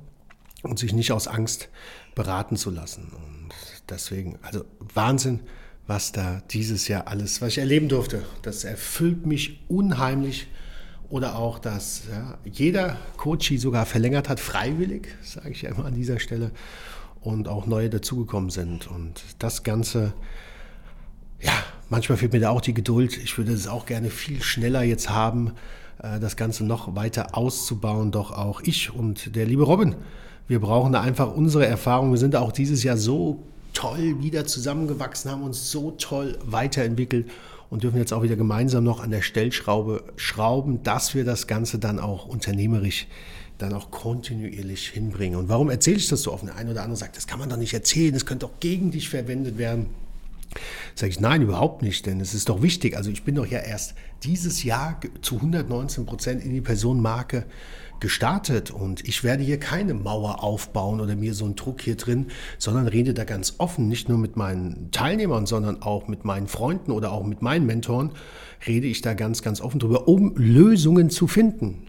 und 0.64 0.76
sich 0.80 0.92
nicht 0.92 1.12
aus 1.12 1.28
Angst 1.28 1.68
beraten 2.16 2.56
zu 2.56 2.70
lassen. 2.70 3.12
Und 3.14 3.50
deswegen, 3.88 4.40
also 4.42 4.64
Wahnsinn, 4.92 5.38
was 5.86 6.10
da 6.10 6.42
dieses 6.50 6.88
Jahr 6.88 7.06
alles, 7.06 7.40
was 7.40 7.50
ich 7.50 7.58
erleben 7.58 7.88
durfte. 7.88 8.24
Das 8.42 8.64
erfüllt 8.64 9.24
mich 9.24 9.60
unheimlich. 9.68 10.48
Oder 11.10 11.36
auch, 11.36 11.60
dass 11.60 12.04
ja, 12.10 12.38
jeder 12.44 12.96
Coachie 13.18 13.58
sogar 13.58 13.86
verlängert 13.86 14.28
hat, 14.28 14.40
freiwillig, 14.40 15.06
sage 15.22 15.50
ich 15.50 15.62
ja 15.62 15.70
immer 15.70 15.84
an 15.84 15.94
dieser 15.94 16.18
Stelle, 16.18 16.50
und 17.20 17.46
auch 17.46 17.66
neue 17.66 17.88
dazugekommen 17.88 18.50
sind. 18.50 18.88
Und 18.88 19.22
das 19.38 19.62
Ganze, 19.62 20.12
ja, 21.40 21.52
manchmal 21.88 22.18
fehlt 22.18 22.32
mir 22.32 22.40
da 22.40 22.50
auch 22.50 22.62
die 22.62 22.74
Geduld. 22.74 23.16
Ich 23.16 23.38
würde 23.38 23.52
es 23.52 23.68
auch 23.68 23.86
gerne 23.86 24.10
viel 24.10 24.42
schneller 24.42 24.82
jetzt 24.82 25.08
haben, 25.08 25.52
das 25.98 26.36
Ganze 26.36 26.64
noch 26.64 26.94
weiter 26.96 27.36
auszubauen. 27.36 28.10
Doch 28.10 28.32
auch 28.32 28.60
ich 28.62 28.92
und 28.92 29.34
der 29.36 29.46
liebe 29.46 29.62
Robin, 29.62 29.94
wir 30.48 30.60
brauchen 30.60 30.92
da 30.92 31.00
einfach 31.00 31.34
unsere 31.34 31.66
Erfahrung. 31.66 32.10
Wir 32.10 32.18
sind 32.18 32.36
auch 32.36 32.52
dieses 32.52 32.82
Jahr 32.82 32.96
so 32.96 33.42
toll 33.72 34.16
wieder 34.20 34.46
zusammengewachsen, 34.46 35.30
haben 35.30 35.42
uns 35.42 35.70
so 35.70 35.92
toll 35.92 36.38
weiterentwickelt 36.44 37.30
und 37.70 37.82
dürfen 37.82 37.98
jetzt 37.98 38.12
auch 38.12 38.22
wieder 38.22 38.36
gemeinsam 38.36 38.84
noch 38.84 39.02
an 39.02 39.10
der 39.10 39.22
Stellschraube 39.22 40.04
schrauben, 40.16 40.82
dass 40.82 41.14
wir 41.14 41.24
das 41.24 41.46
Ganze 41.46 41.78
dann 41.78 41.98
auch 41.98 42.26
unternehmerisch 42.26 43.06
dann 43.58 43.72
auch 43.72 43.90
kontinuierlich 43.90 44.88
hinbringen. 44.88 45.38
Und 45.38 45.48
warum 45.48 45.70
erzähle 45.70 45.96
ich 45.96 46.08
das 46.08 46.22
so 46.22 46.32
offen? 46.32 46.46
Der 46.46 46.56
eine 46.56 46.72
oder 46.72 46.82
andere 46.82 46.96
sagt, 46.96 47.16
das 47.16 47.26
kann 47.26 47.38
man 47.38 47.48
doch 47.48 47.56
nicht 47.56 47.72
erzählen, 47.72 48.12
das 48.12 48.26
könnte 48.26 48.46
auch 48.46 48.60
gegen 48.60 48.90
dich 48.90 49.08
verwendet 49.08 49.58
werden. 49.58 49.86
Sage 50.94 51.10
ich, 51.10 51.20
nein, 51.20 51.42
überhaupt 51.42 51.82
nicht, 51.82 52.06
denn 52.06 52.20
es 52.20 52.34
ist 52.34 52.48
doch 52.48 52.62
wichtig. 52.62 52.96
Also 52.96 53.10
ich 53.10 53.24
bin 53.24 53.34
doch 53.34 53.46
ja 53.46 53.58
erst 53.58 53.94
dieses 54.22 54.64
Jahr 54.64 55.00
zu 55.22 55.36
119 55.36 56.06
Prozent 56.06 56.44
in 56.44 56.52
die 56.52 56.60
Personenmarke 56.60 57.46
gestartet 58.00 58.70
und 58.70 59.06
ich 59.08 59.24
werde 59.24 59.42
hier 59.42 59.58
keine 59.58 59.94
Mauer 59.94 60.42
aufbauen 60.42 61.00
oder 61.00 61.16
mir 61.16 61.32
so 61.32 61.44
einen 61.44 61.56
Druck 61.56 61.80
hier 61.80 61.96
drin, 61.96 62.26
sondern 62.58 62.86
rede 62.86 63.14
da 63.14 63.24
ganz 63.24 63.54
offen, 63.58 63.88
nicht 63.88 64.08
nur 64.08 64.18
mit 64.18 64.36
meinen 64.36 64.90
Teilnehmern, 64.90 65.46
sondern 65.46 65.80
auch 65.82 66.06
mit 66.08 66.24
meinen 66.24 66.46
Freunden 66.46 66.90
oder 66.90 67.12
auch 67.12 67.24
mit 67.24 67.40
meinen 67.40 67.66
Mentoren, 67.66 68.10
rede 68.66 68.86
ich 68.86 69.00
da 69.00 69.14
ganz, 69.14 69.42
ganz 69.42 69.60
offen 69.60 69.78
drüber, 69.78 70.06
um 70.08 70.34
Lösungen 70.36 71.08
zu 71.08 71.26
finden. 71.26 71.86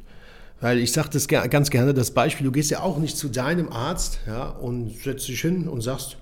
Weil 0.62 0.80
ich 0.80 0.94
sage 0.94 1.10
das 1.12 1.28
ganz 1.28 1.70
gerne, 1.70 1.94
das 1.94 2.12
Beispiel, 2.12 2.46
du 2.46 2.52
gehst 2.52 2.72
ja 2.72 2.80
auch 2.80 2.98
nicht 2.98 3.18
zu 3.18 3.28
deinem 3.28 3.70
Arzt 3.70 4.20
ja, 4.26 4.48
und 4.48 4.90
setzt 4.98 5.28
dich 5.28 5.42
hin 5.42 5.68
und 5.68 5.82
sagst, 5.82 6.18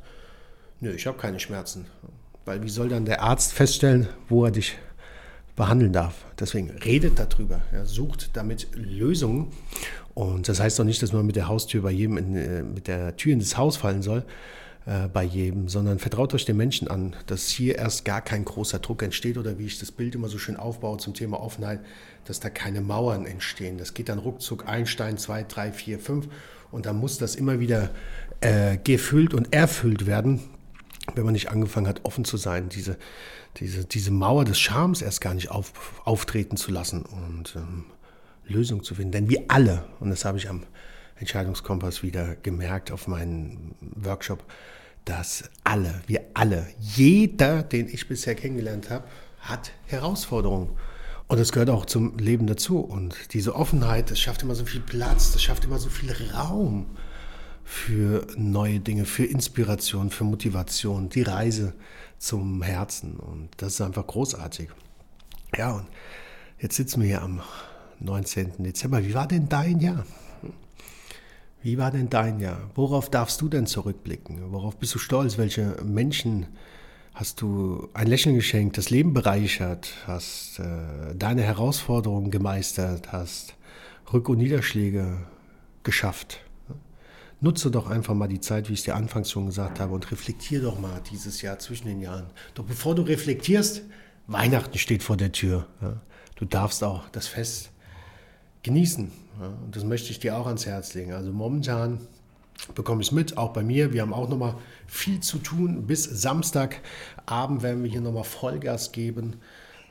nö, 0.79 0.91
ich 0.91 1.05
habe 1.05 1.17
keine 1.17 1.39
Schmerzen. 1.39 1.85
Weil 2.45 2.63
wie 2.63 2.69
soll 2.69 2.89
dann 2.89 3.05
der 3.05 3.21
Arzt 3.21 3.53
feststellen, 3.53 4.07
wo 4.27 4.45
er 4.45 4.51
dich 4.51 4.77
behandeln 5.55 5.93
darf. 5.93 6.25
Deswegen 6.39 6.71
redet 6.71 7.19
darüber, 7.19 7.61
ja, 7.71 7.85
sucht 7.85 8.31
damit 8.33 8.67
Lösungen. 8.73 9.47
Und 10.13 10.47
das 10.47 10.59
heißt 10.59 10.79
doch 10.79 10.83
nicht, 10.83 11.01
dass 11.01 11.13
man 11.13 11.25
mit 11.25 11.35
der 11.35 11.47
Haustür 11.47 11.81
bei 11.83 11.91
jedem, 11.91 12.17
in, 12.17 12.35
äh, 12.35 12.63
mit 12.63 12.87
der 12.87 13.15
Tür 13.17 13.33
in 13.33 13.39
das 13.39 13.57
Haus 13.57 13.77
fallen 13.77 14.01
soll, 14.01 14.23
äh, 14.85 15.07
bei 15.07 15.23
jedem, 15.23 15.69
sondern 15.69 15.99
vertraut 15.99 16.33
euch 16.33 16.45
den 16.45 16.57
Menschen 16.57 16.87
an, 16.87 17.15
dass 17.27 17.47
hier 17.47 17.77
erst 17.77 18.05
gar 18.05 18.21
kein 18.21 18.45
großer 18.45 18.79
Druck 18.79 19.01
entsteht 19.03 19.37
oder 19.37 19.57
wie 19.57 19.65
ich 19.65 19.79
das 19.79 19.91
Bild 19.91 20.15
immer 20.15 20.27
so 20.27 20.37
schön 20.37 20.57
aufbaue 20.57 20.97
zum 20.97 21.13
Thema 21.13 21.39
Offenheit, 21.39 21.79
dass 22.25 22.39
da 22.39 22.49
keine 22.49 22.81
Mauern 22.81 23.25
entstehen. 23.25 23.77
Das 23.77 23.93
geht 23.93 24.09
dann 24.09 24.19
ruckzuck 24.19 24.67
ein 24.67 24.85
Stein, 24.85 25.17
zwei, 25.17 25.43
drei, 25.43 25.71
vier, 25.71 25.99
fünf 25.99 26.27
und 26.71 26.85
dann 26.85 26.97
muss 26.97 27.17
das 27.17 27.35
immer 27.35 27.59
wieder 27.59 27.91
äh, 28.41 28.77
gefüllt 28.77 29.33
und 29.33 29.53
erfüllt 29.53 30.05
werden, 30.05 30.41
wenn 31.15 31.25
man 31.25 31.33
nicht 31.33 31.49
angefangen 31.49 31.87
hat, 31.87 32.01
offen 32.03 32.25
zu 32.25 32.37
sein, 32.37 32.69
diese, 32.69 32.97
diese, 33.57 33.85
diese 33.85 34.11
Mauer 34.11 34.45
des 34.45 34.59
Charmes 34.59 35.01
erst 35.01 35.21
gar 35.21 35.33
nicht 35.33 35.51
auf, 35.51 36.01
auftreten 36.05 36.57
zu 36.57 36.71
lassen 36.71 37.03
und 37.03 37.55
ähm, 37.55 37.85
Lösung 38.45 38.83
zu 38.83 38.95
finden. 38.95 39.11
Denn 39.11 39.29
wir 39.29 39.45
alle, 39.49 39.85
und 39.99 40.09
das 40.09 40.25
habe 40.25 40.37
ich 40.37 40.49
am 40.49 40.63
Entscheidungskompass 41.17 42.03
wieder 42.03 42.35
gemerkt 42.35 42.91
auf 42.91 43.07
meinem 43.07 43.75
Workshop, 43.81 44.43
dass 45.05 45.49
alle, 45.63 46.01
wir 46.07 46.21
alle, 46.33 46.67
jeder, 46.79 47.63
den 47.63 47.87
ich 47.87 48.07
bisher 48.07 48.35
kennengelernt 48.35 48.89
habe, 48.89 49.05
hat 49.39 49.71
Herausforderungen. 49.85 50.69
Und 51.27 51.39
das 51.39 51.51
gehört 51.51 51.69
auch 51.69 51.85
zum 51.85 52.17
Leben 52.17 52.47
dazu. 52.47 52.79
Und 52.79 53.33
diese 53.33 53.55
Offenheit, 53.55 54.11
das 54.11 54.19
schafft 54.19 54.43
immer 54.43 54.55
so 54.55 54.65
viel 54.65 54.81
Platz, 54.81 55.33
das 55.33 55.43
schafft 55.43 55.65
immer 55.65 55.79
so 55.79 55.89
viel 55.89 56.13
Raum 56.33 56.85
für 57.63 58.27
neue 58.35 58.79
Dinge, 58.79 59.05
für 59.05 59.25
Inspiration, 59.25 60.09
für 60.09 60.23
Motivation, 60.23 61.09
die 61.09 61.23
Reise 61.23 61.73
zum 62.17 62.61
Herzen. 62.61 63.15
Und 63.15 63.49
das 63.57 63.73
ist 63.73 63.81
einfach 63.81 64.05
großartig. 64.05 64.69
Ja, 65.57 65.73
und 65.73 65.85
jetzt 66.59 66.75
sitzen 66.75 67.01
wir 67.01 67.07
hier 67.07 67.21
am 67.21 67.41
19. 67.99 68.63
Dezember. 68.63 69.03
Wie 69.03 69.13
war 69.13 69.27
denn 69.27 69.47
dein 69.49 69.79
Jahr? 69.79 70.05
Wie 71.61 71.77
war 71.77 71.91
denn 71.91 72.09
dein 72.09 72.39
Jahr? 72.39 72.69
Worauf 72.75 73.09
darfst 73.09 73.39
du 73.39 73.47
denn 73.47 73.65
zurückblicken? 73.65 74.51
Worauf 74.51 74.75
bist 74.75 74.93
du 74.95 74.99
stolz? 74.99 75.37
Welche 75.37 75.77
Menschen 75.83 76.47
hast 77.13 77.41
du 77.41 77.89
ein 77.93 78.07
Lächeln 78.07 78.35
geschenkt, 78.35 78.77
das 78.77 78.89
Leben 78.89 79.13
bereichert, 79.13 79.93
hast 80.05 80.59
äh, 80.59 81.15
deine 81.15 81.43
Herausforderungen 81.43 82.31
gemeistert, 82.31 83.13
hast 83.13 83.55
Rück- 84.11 84.29
und 84.29 84.39
Niederschläge 84.39 85.19
geschafft? 85.83 86.41
Nutze 87.43 87.69
doch 87.69 87.89
einfach 87.89 88.13
mal 88.13 88.29
die 88.29 88.39
Zeit, 88.39 88.69
wie 88.69 88.73
ich 88.73 88.79
es 88.79 88.85
dir 88.85 88.95
anfangs 88.95 89.29
schon 89.29 89.47
gesagt 89.47 89.81
habe, 89.81 89.93
und 89.93 90.09
reflektier 90.11 90.61
doch 90.61 90.79
mal 90.79 91.01
dieses 91.11 91.41
Jahr 91.41 91.59
zwischen 91.59 91.87
den 91.87 91.99
Jahren. 91.99 92.27
Doch 92.55 92.63
bevor 92.63 92.95
du 92.95 93.01
reflektierst, 93.01 93.81
Weihnachten 94.27 94.77
steht 94.77 95.03
vor 95.03 95.17
der 95.17 95.33
Tür. 95.33 95.67
Ja. 95.81 95.99
Du 96.37 96.45
darfst 96.45 96.85
auch 96.85 97.09
das 97.09 97.27
Fest 97.27 97.71
genießen. 98.63 99.11
Ja. 99.41 99.47
Und 99.47 99.75
das 99.75 99.83
möchte 99.83 100.11
ich 100.11 100.19
dir 100.19 100.37
auch 100.37 100.47
ans 100.47 100.65
Herz 100.65 100.93
legen. 100.93 101.11
Also 101.11 101.33
momentan 101.33 101.99
bekomme 102.75 103.01
ich 103.01 103.09
es 103.09 103.11
mit, 103.11 103.37
auch 103.37 103.51
bei 103.51 103.61
mir. 103.61 103.91
Wir 103.91 104.03
haben 104.03 104.13
auch 104.13 104.29
nochmal 104.29 104.55
viel 104.87 105.19
zu 105.19 105.37
tun. 105.37 105.85
Bis 105.85 106.05
Samstagabend 106.05 107.61
werden 107.61 107.83
wir 107.83 107.91
hier 107.91 107.99
nochmal 107.99 108.23
Vollgas 108.23 108.93
geben. 108.93 109.35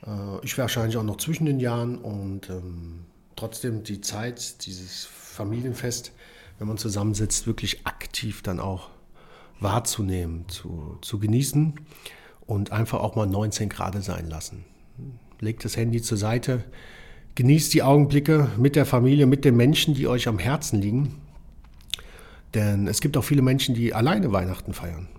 Äh, 0.07 0.43
ich 0.43 0.57
wahrscheinlich 0.57 0.97
auch 0.97 1.03
noch 1.03 1.17
zwischen 1.17 1.45
den 1.45 1.59
Jahren 1.59 1.99
und 1.99 2.49
ähm, 2.49 3.05
trotzdem 3.35 3.83
die 3.83 4.01
Zeit, 4.01 4.65
dieses 4.65 5.05
Familienfest, 5.05 6.13
wenn 6.63 6.69
man 6.69 6.77
zusammensitzt, 6.77 7.45
wirklich 7.45 7.85
aktiv 7.85 8.41
dann 8.41 8.61
auch 8.61 8.89
wahrzunehmen, 9.59 10.47
zu, 10.47 10.97
zu 11.01 11.19
genießen 11.19 11.73
und 12.47 12.71
einfach 12.71 13.01
auch 13.01 13.17
mal 13.17 13.27
19 13.27 13.67
Grad 13.67 14.01
sein 14.01 14.29
lassen. 14.29 14.63
Legt 15.41 15.65
das 15.65 15.75
Handy 15.75 16.01
zur 16.01 16.17
Seite, 16.17 16.63
genießt 17.35 17.73
die 17.73 17.83
Augenblicke 17.83 18.49
mit 18.57 18.77
der 18.77 18.85
Familie, 18.85 19.25
mit 19.25 19.43
den 19.43 19.57
Menschen, 19.57 19.93
die 19.93 20.07
euch 20.07 20.29
am 20.29 20.39
Herzen 20.39 20.81
liegen. 20.81 21.15
Denn 22.53 22.87
es 22.87 23.01
gibt 23.01 23.17
auch 23.17 23.25
viele 23.25 23.41
Menschen, 23.41 23.75
die 23.75 23.93
alleine 23.93 24.31
Weihnachten 24.31 24.71
feiern. 24.71 25.09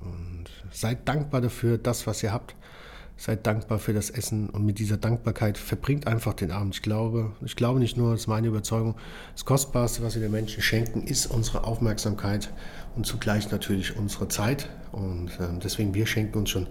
Und 0.00 0.44
seid 0.70 1.08
dankbar 1.08 1.40
dafür, 1.40 1.76
das, 1.76 2.06
was 2.06 2.22
ihr 2.22 2.32
habt. 2.32 2.54
Seid 3.16 3.46
dankbar 3.46 3.78
für 3.78 3.92
das 3.92 4.10
Essen 4.10 4.50
und 4.50 4.66
mit 4.66 4.80
dieser 4.80 4.96
Dankbarkeit 4.96 5.56
verbringt 5.56 6.08
einfach 6.08 6.34
den 6.34 6.50
Abend. 6.50 6.74
Ich 6.74 6.82
glaube, 6.82 7.30
ich 7.44 7.54
glaube 7.54 7.78
nicht 7.78 7.96
nur, 7.96 8.10
das 8.10 8.22
ist 8.22 8.26
meine 8.26 8.48
Überzeugung, 8.48 8.96
das 9.34 9.44
Kostbarste, 9.44 10.02
was 10.02 10.16
wir 10.16 10.22
den 10.22 10.32
Menschen 10.32 10.62
schenken, 10.62 11.02
ist 11.02 11.26
unsere 11.26 11.64
Aufmerksamkeit 11.64 12.50
und 12.96 13.06
zugleich 13.06 13.50
natürlich 13.52 13.96
unsere 13.96 14.26
Zeit. 14.26 14.68
Und 14.90 15.28
äh, 15.38 15.46
deswegen, 15.62 15.94
wir 15.94 16.06
schenken 16.06 16.38
uns 16.38 16.50
schon 16.50 16.66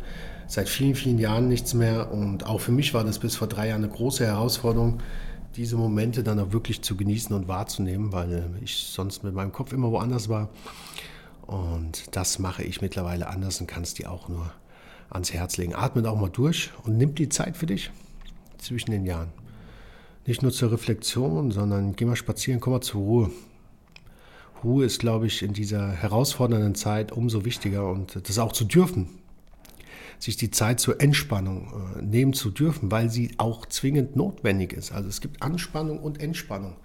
seit 0.48 0.68
vielen, 0.68 0.96
vielen 0.96 1.18
Jahren 1.18 1.48
nichts 1.48 1.74
mehr. 1.74 2.12
Und 2.12 2.46
auch 2.46 2.60
für 2.60 2.74
mich 2.74 2.94
war 2.94 3.06
das 3.06 3.20
bis 3.20 3.38
vor 3.38 3.48
drei 3.48 3.70
Jahren 3.70 3.84
eine 3.84 3.94
große 3.94 4.26
Herausforderung, 4.26 5.00
diese 5.56 5.78
Momente 5.78 6.24
dann 6.24 6.40
auch 6.40 6.52
wirklich 6.52 6.82
zu 6.82 6.98
genießen 6.98 7.34
und 7.34 7.48
wahrzunehmen, 7.48 8.12
weil 8.12 8.50
ich 8.62 8.76
sonst 8.76 9.24
mit 9.24 9.34
meinem 9.34 9.52
Kopf 9.54 9.72
immer 9.72 9.92
woanders 9.92 10.28
war. 10.28 10.50
Und 11.46 12.16
das 12.16 12.40
mache 12.40 12.64
ich 12.64 12.82
mittlerweile 12.82 13.28
anders 13.28 13.62
und 13.62 13.68
kann 13.68 13.84
es 13.84 13.94
dir 13.94 14.12
auch 14.12 14.30
nur 14.30 14.52
ans 15.14 15.34
Herz 15.34 15.58
legen. 15.58 15.76
Atme 15.76 16.10
auch 16.10 16.20
mal 16.20 16.30
durch 16.30 16.72
und 16.84 16.98
nimm 16.98 17.16
die 17.16 17.30
Zeit 17.30 17.56
für 17.56 17.66
dich 17.66 17.92
zwischen 18.58 18.92
den 18.92 19.06
Jahren. 19.06 19.30
Nicht 20.26 20.42
nur 20.42 20.52
zur 20.52 20.72
Reflexion, 20.72 21.52
sondern 21.52 21.96
geh 21.96 22.06
mal 22.06 22.16
spazieren, 22.16 22.60
komm 22.60 22.74
mal 22.74 22.82
zur 22.82 23.02
Ruhe. 23.02 23.32
Ruhe 24.64 24.86
ist, 24.86 25.00
glaube 25.00 25.28
ich, 25.28 25.44
in 25.44 25.54
dieser 25.54 25.92
herausfordernden 25.92 26.76
Zeit 26.76 27.12
umso 27.12 27.44
wichtiger 27.44 27.90
und 27.90 28.28
das 28.28 28.40
auch 28.40 28.54
zu 28.54 28.64
dürfen, 28.64 29.10
sich 30.20 30.38
die 30.38 30.52
Zeit 30.52 30.80
zur 30.80 31.02
Entspannung 31.02 31.74
äh, 31.98 32.02
nehmen 32.02 32.32
zu 32.32 32.50
dürfen, 32.50 32.90
weil 32.90 33.10
sie 33.10 33.32
auch 33.38 33.66
zwingend 33.66 34.16
notwendig 34.16 34.72
ist. 34.72 34.94
Also 34.94 35.10
es 35.10 35.20
gibt 35.20 35.42
Anspannung 35.42 36.00
und 36.00 36.22
Entspannung. 36.22 36.78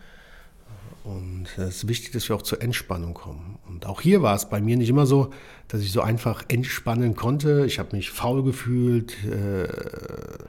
Und 1.08 1.46
es 1.56 1.76
ist 1.76 1.88
wichtig, 1.88 2.12
dass 2.12 2.28
wir 2.28 2.36
auch 2.36 2.42
zur 2.42 2.60
Entspannung 2.60 3.14
kommen. 3.14 3.58
Und 3.66 3.86
auch 3.86 4.02
hier 4.02 4.20
war 4.20 4.36
es 4.36 4.50
bei 4.50 4.60
mir 4.60 4.76
nicht 4.76 4.90
immer 4.90 5.06
so, 5.06 5.30
dass 5.66 5.80
ich 5.80 5.90
so 5.90 6.02
einfach 6.02 6.44
entspannen 6.48 7.16
konnte. 7.16 7.64
Ich 7.64 7.78
habe 7.78 7.96
mich 7.96 8.10
faul 8.10 8.42
gefühlt, 8.42 9.16
äh, 9.24 9.68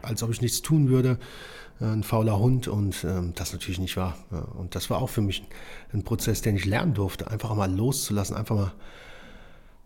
als 0.02 0.22
ob 0.22 0.32
ich 0.32 0.42
nichts 0.42 0.62
tun 0.62 0.90
würde. 0.90 1.18
Äh, 1.80 1.86
ein 1.86 2.04
fauler 2.04 2.38
Hund 2.40 2.68
und 2.68 3.06
äh, 3.06 3.22
das 3.36 3.54
natürlich 3.54 3.80
nicht 3.80 3.96
wahr. 3.96 4.18
Ja, 4.32 4.40
und 4.40 4.76
das 4.76 4.90
war 4.90 5.02
auch 5.02 5.10
für 5.10 5.22
mich 5.22 5.44
ein, 5.44 6.00
ein 6.00 6.04
Prozess, 6.04 6.42
den 6.42 6.58
ich 6.58 6.66
lernen 6.66 6.94
durfte, 6.94 7.32
einfach 7.32 7.56
mal 7.56 7.74
loszulassen, 7.74 8.36
einfach 8.36 8.56
mal 8.56 8.74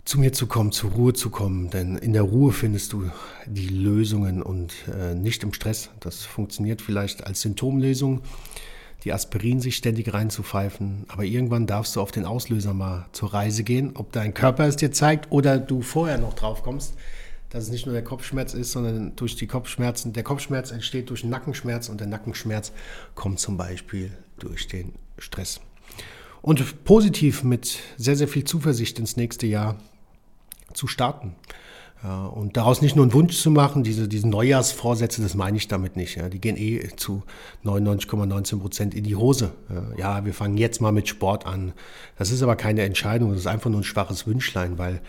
zu 0.05 0.19
mir 0.19 0.33
zu 0.33 0.47
kommen, 0.47 0.71
zur 0.71 0.89
Ruhe 0.89 1.13
zu 1.13 1.29
kommen. 1.29 1.69
Denn 1.69 1.97
in 1.97 2.13
der 2.13 2.23
Ruhe 2.23 2.51
findest 2.51 2.93
du 2.93 3.11
die 3.45 3.67
Lösungen 3.67 4.41
und 4.41 4.73
äh, 4.91 5.13
nicht 5.13 5.43
im 5.43 5.53
Stress. 5.53 5.91
Das 5.99 6.23
funktioniert 6.23 6.81
vielleicht 6.81 7.27
als 7.27 7.41
Symptomlösung 7.41 8.23
die 9.03 9.11
Aspirin 9.11 9.59
sich 9.59 9.75
ständig 9.75 10.13
reinzupfeifen. 10.13 11.05
Aber 11.09 11.23
irgendwann 11.23 11.67
darfst 11.67 11.95
du 11.95 12.01
auf 12.01 12.11
den 12.11 12.25
Auslöser 12.25 12.73
mal 12.73 13.07
zur 13.11 13.33
Reise 13.33 13.63
gehen, 13.63 13.91
ob 13.95 14.11
dein 14.11 14.33
Körper 14.33 14.65
es 14.65 14.75
dir 14.75 14.91
zeigt 14.91 15.31
oder 15.31 15.57
du 15.59 15.81
vorher 15.81 16.17
noch 16.17 16.33
drauf 16.33 16.63
kommst, 16.63 16.95
dass 17.49 17.65
es 17.65 17.69
nicht 17.69 17.85
nur 17.85 17.93
der 17.93 18.03
Kopfschmerz 18.03 18.53
ist, 18.53 18.71
sondern 18.71 19.15
durch 19.15 19.35
die 19.35 19.47
Kopfschmerzen. 19.47 20.13
Der 20.13 20.23
Kopfschmerz 20.23 20.71
entsteht 20.71 21.09
durch 21.09 21.23
Nackenschmerz 21.23 21.89
und 21.89 21.99
der 21.99 22.07
Nackenschmerz 22.07 22.71
kommt 23.13 23.39
zum 23.39 23.57
Beispiel 23.57 24.11
durch 24.39 24.67
den 24.67 24.93
Stress. 25.17 25.59
Und 26.41 26.83
positiv 26.83 27.43
mit 27.43 27.79
sehr, 27.97 28.15
sehr 28.15 28.27
viel 28.27 28.43
Zuversicht 28.43 28.99
ins 28.99 29.15
nächste 29.17 29.47
Jahr 29.47 29.77
zu 30.73 30.87
starten. 30.87 31.35
Und 32.03 32.57
daraus 32.57 32.81
nicht 32.81 32.97
nur 32.97 33.05
einen 33.05 33.13
Wunsch 33.13 33.37
zu 33.39 33.49
machen, 33.49 33.83
diese, 33.83 34.09
diese 34.09 34.27
Neujahrsvorsätze, 34.27 35.21
das 35.21 35.35
meine 35.35 35.55
ich 35.55 35.69
damit 35.69 35.95
nicht. 35.95 36.17
Ja, 36.17 36.27
die 36.27 36.41
gehen 36.41 36.57
eh 36.57 36.89
zu 36.97 37.23
99,19 37.63 38.59
Prozent 38.59 38.93
in 38.93 39.05
die 39.05 39.15
Hose. 39.15 39.53
Ja, 39.69 39.83
ja, 39.97 40.25
wir 40.25 40.33
fangen 40.33 40.57
jetzt 40.57 40.81
mal 40.81 40.91
mit 40.91 41.07
Sport 41.07 41.45
an. 41.45 41.71
Das 42.17 42.29
ist 42.29 42.43
aber 42.43 42.57
keine 42.57 42.81
Entscheidung, 42.81 43.29
das 43.29 43.39
ist 43.39 43.47
einfach 43.47 43.69
nur 43.69 43.79
ein 43.79 43.85
schwaches 43.85 44.27
Wünschlein, 44.27 44.77
weil 44.77 45.01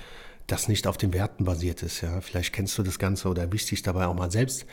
das 0.47 0.69
nicht 0.69 0.87
auf 0.87 0.97
den 0.97 1.13
Werten 1.13 1.45
basiert 1.45 1.83
ist. 1.83 2.01
Ja, 2.01 2.21
vielleicht 2.21 2.53
kennst 2.53 2.79
du 2.79 2.85
das 2.85 3.01
Ganze 3.01 3.29
oder 3.29 3.51
wichtig 3.51 3.83
dabei 3.83 4.07
auch 4.07 4.15
mal 4.15 4.31
selbst. 4.31 4.65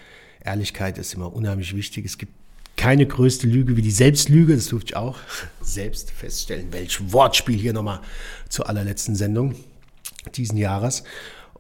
Ehrlichkeit 0.44 1.00
ist 1.00 1.16
immer 1.16 1.34
unheimlich 1.34 1.76
wichtig. 1.76 2.06
Es 2.06 2.20
gibt 2.20 2.34
keine 2.78 3.08
größte 3.08 3.48
Lüge 3.48 3.78
wie 3.78 3.82
die 3.82 3.92
Selbstlüge. 3.92 4.56
Das 4.56 4.68
durfte 4.68 4.92
ich 4.92 4.96
auch 4.96 5.18
selbst 5.62 6.12
feststellen. 6.12 6.68
Welch 6.72 7.12
Wortspiel 7.12 7.58
hier 7.58 7.74
nochmal 7.74 8.02
zur 8.48 8.70
allerletzten 8.70 9.16
Sendung 9.16 9.56
diesen 10.36 10.58
Jahres. 10.58 11.04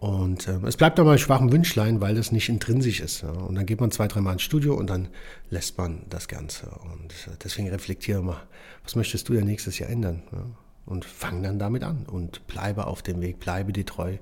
Und 0.01 0.47
äh, 0.47 0.57
es 0.65 0.77
bleibt 0.77 0.99
aber 0.99 1.15
schwachem 1.19 1.51
Wünschlein, 1.51 2.01
weil 2.01 2.15
das 2.15 2.31
nicht 2.31 2.49
intrinsisch 2.49 3.01
ist. 3.01 3.21
Ja? 3.21 3.29
Und 3.29 3.53
dann 3.53 3.67
geht 3.67 3.79
man 3.79 3.91
zwei, 3.91 4.07
dreimal 4.07 4.33
ins 4.33 4.41
Studio 4.41 4.73
und 4.73 4.89
dann 4.89 5.09
lässt 5.51 5.77
man 5.77 6.01
das 6.09 6.27
Ganze. 6.27 6.71
Und 6.91 7.13
äh, 7.27 7.37
deswegen 7.43 7.69
reflektiere 7.69 8.23
mal, 8.23 8.41
was 8.83 8.95
möchtest 8.95 9.29
du 9.29 9.33
ja 9.33 9.41
nächstes 9.41 9.77
Jahr 9.77 9.91
ändern? 9.91 10.23
Ja? 10.31 10.43
Und 10.87 11.05
fang 11.05 11.43
dann 11.43 11.59
damit 11.59 11.83
an 11.83 12.07
und 12.07 12.47
bleibe 12.47 12.87
auf 12.87 13.03
dem 13.03 13.21
Weg, 13.21 13.39
bleibe 13.39 13.73
dir 13.73 13.85
treu. 13.85 14.17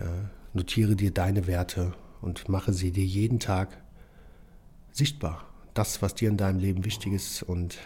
Ja? 0.00 0.08
Notiere 0.54 0.96
dir 0.96 1.12
deine 1.12 1.46
Werte 1.46 1.94
und 2.20 2.48
mache 2.48 2.72
sie 2.72 2.90
dir 2.90 3.06
jeden 3.06 3.38
Tag 3.38 3.80
sichtbar. 4.90 5.46
Das, 5.74 6.02
was 6.02 6.16
dir 6.16 6.28
in 6.28 6.36
deinem 6.36 6.58
Leben 6.58 6.84
wichtig 6.84 7.12
ist 7.12 7.44
und 7.44 7.78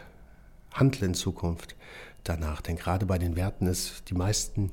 handle 0.72 1.08
in 1.08 1.12
Zukunft 1.12 1.76
danach. 2.24 2.62
Denn 2.62 2.76
gerade 2.76 3.04
bei 3.04 3.18
den 3.18 3.36
Werten 3.36 3.66
ist 3.66 4.04
die 4.08 4.14
meisten 4.14 4.70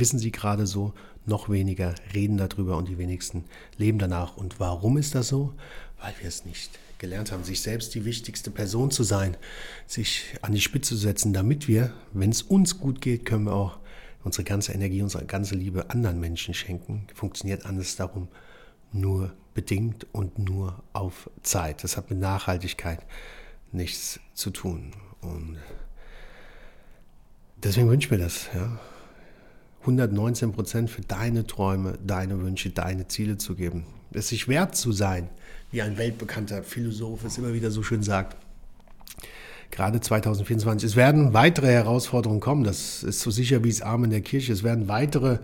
wissen 0.00 0.18
sie 0.18 0.30
gerade 0.30 0.66
so, 0.66 0.94
noch 1.26 1.48
weniger 1.48 1.94
reden 2.14 2.36
darüber 2.36 2.76
und 2.76 2.88
die 2.88 2.98
wenigsten 2.98 3.44
leben 3.76 3.98
danach. 3.98 4.36
Und 4.36 4.60
warum 4.60 4.96
ist 4.96 5.14
das 5.14 5.28
so? 5.28 5.54
Weil 6.00 6.14
wir 6.20 6.28
es 6.28 6.44
nicht 6.44 6.78
gelernt 6.98 7.32
haben, 7.32 7.44
sich 7.44 7.60
selbst 7.60 7.94
die 7.94 8.04
wichtigste 8.04 8.50
Person 8.50 8.90
zu 8.90 9.02
sein, 9.02 9.36
sich 9.86 10.34
an 10.42 10.52
die 10.52 10.60
Spitze 10.60 10.90
zu 10.90 10.96
setzen, 10.96 11.32
damit 11.32 11.68
wir, 11.68 11.92
wenn 12.12 12.30
es 12.30 12.42
uns 12.42 12.78
gut 12.78 13.00
geht, 13.00 13.26
können 13.26 13.44
wir 13.44 13.54
auch 13.54 13.78
unsere 14.24 14.44
ganze 14.44 14.72
Energie, 14.72 15.02
unsere 15.02 15.24
ganze 15.24 15.54
Liebe 15.54 15.90
anderen 15.90 16.18
Menschen 16.20 16.54
schenken. 16.54 17.06
Funktioniert 17.14 17.66
anders 17.66 17.96
darum 17.96 18.28
nur 18.92 19.32
bedingt 19.54 20.06
und 20.12 20.38
nur 20.38 20.82
auf 20.92 21.30
Zeit. 21.42 21.84
Das 21.84 21.96
hat 21.96 22.10
mit 22.10 22.18
Nachhaltigkeit 22.18 23.00
nichts 23.72 24.20
zu 24.34 24.50
tun. 24.50 24.92
Und 25.20 25.58
deswegen 27.62 27.88
wünsche 27.88 28.06
ich 28.06 28.10
mir 28.10 28.18
das. 28.18 28.48
Ja. 28.54 28.78
119 29.86 30.50
Prozent 30.50 30.90
für 30.90 31.02
deine 31.02 31.46
Träume, 31.46 31.96
deine 32.04 32.42
Wünsche, 32.42 32.70
deine 32.70 33.06
Ziele 33.06 33.38
zu 33.38 33.54
geben. 33.54 33.84
Es 34.10 34.28
sich 34.28 34.48
wert 34.48 34.74
zu 34.74 34.90
sein, 34.90 35.28
wie 35.70 35.80
ein 35.80 35.96
weltbekannter 35.96 36.64
Philosoph 36.64 37.24
es 37.24 37.38
immer 37.38 37.54
wieder 37.54 37.70
so 37.70 37.84
schön 37.84 38.02
sagt. 38.02 38.36
Gerade 39.70 40.00
2024. 40.00 40.90
Es 40.90 40.96
werden 40.96 41.34
weitere 41.34 41.68
Herausforderungen 41.68 42.40
kommen. 42.40 42.64
Das 42.64 43.04
ist 43.04 43.20
so 43.20 43.30
sicher 43.30 43.62
wie 43.62 43.68
es 43.68 43.80
Arm 43.80 44.02
in 44.02 44.10
der 44.10 44.22
Kirche. 44.22 44.52
Es 44.52 44.64
werden 44.64 44.88
weitere 44.88 45.38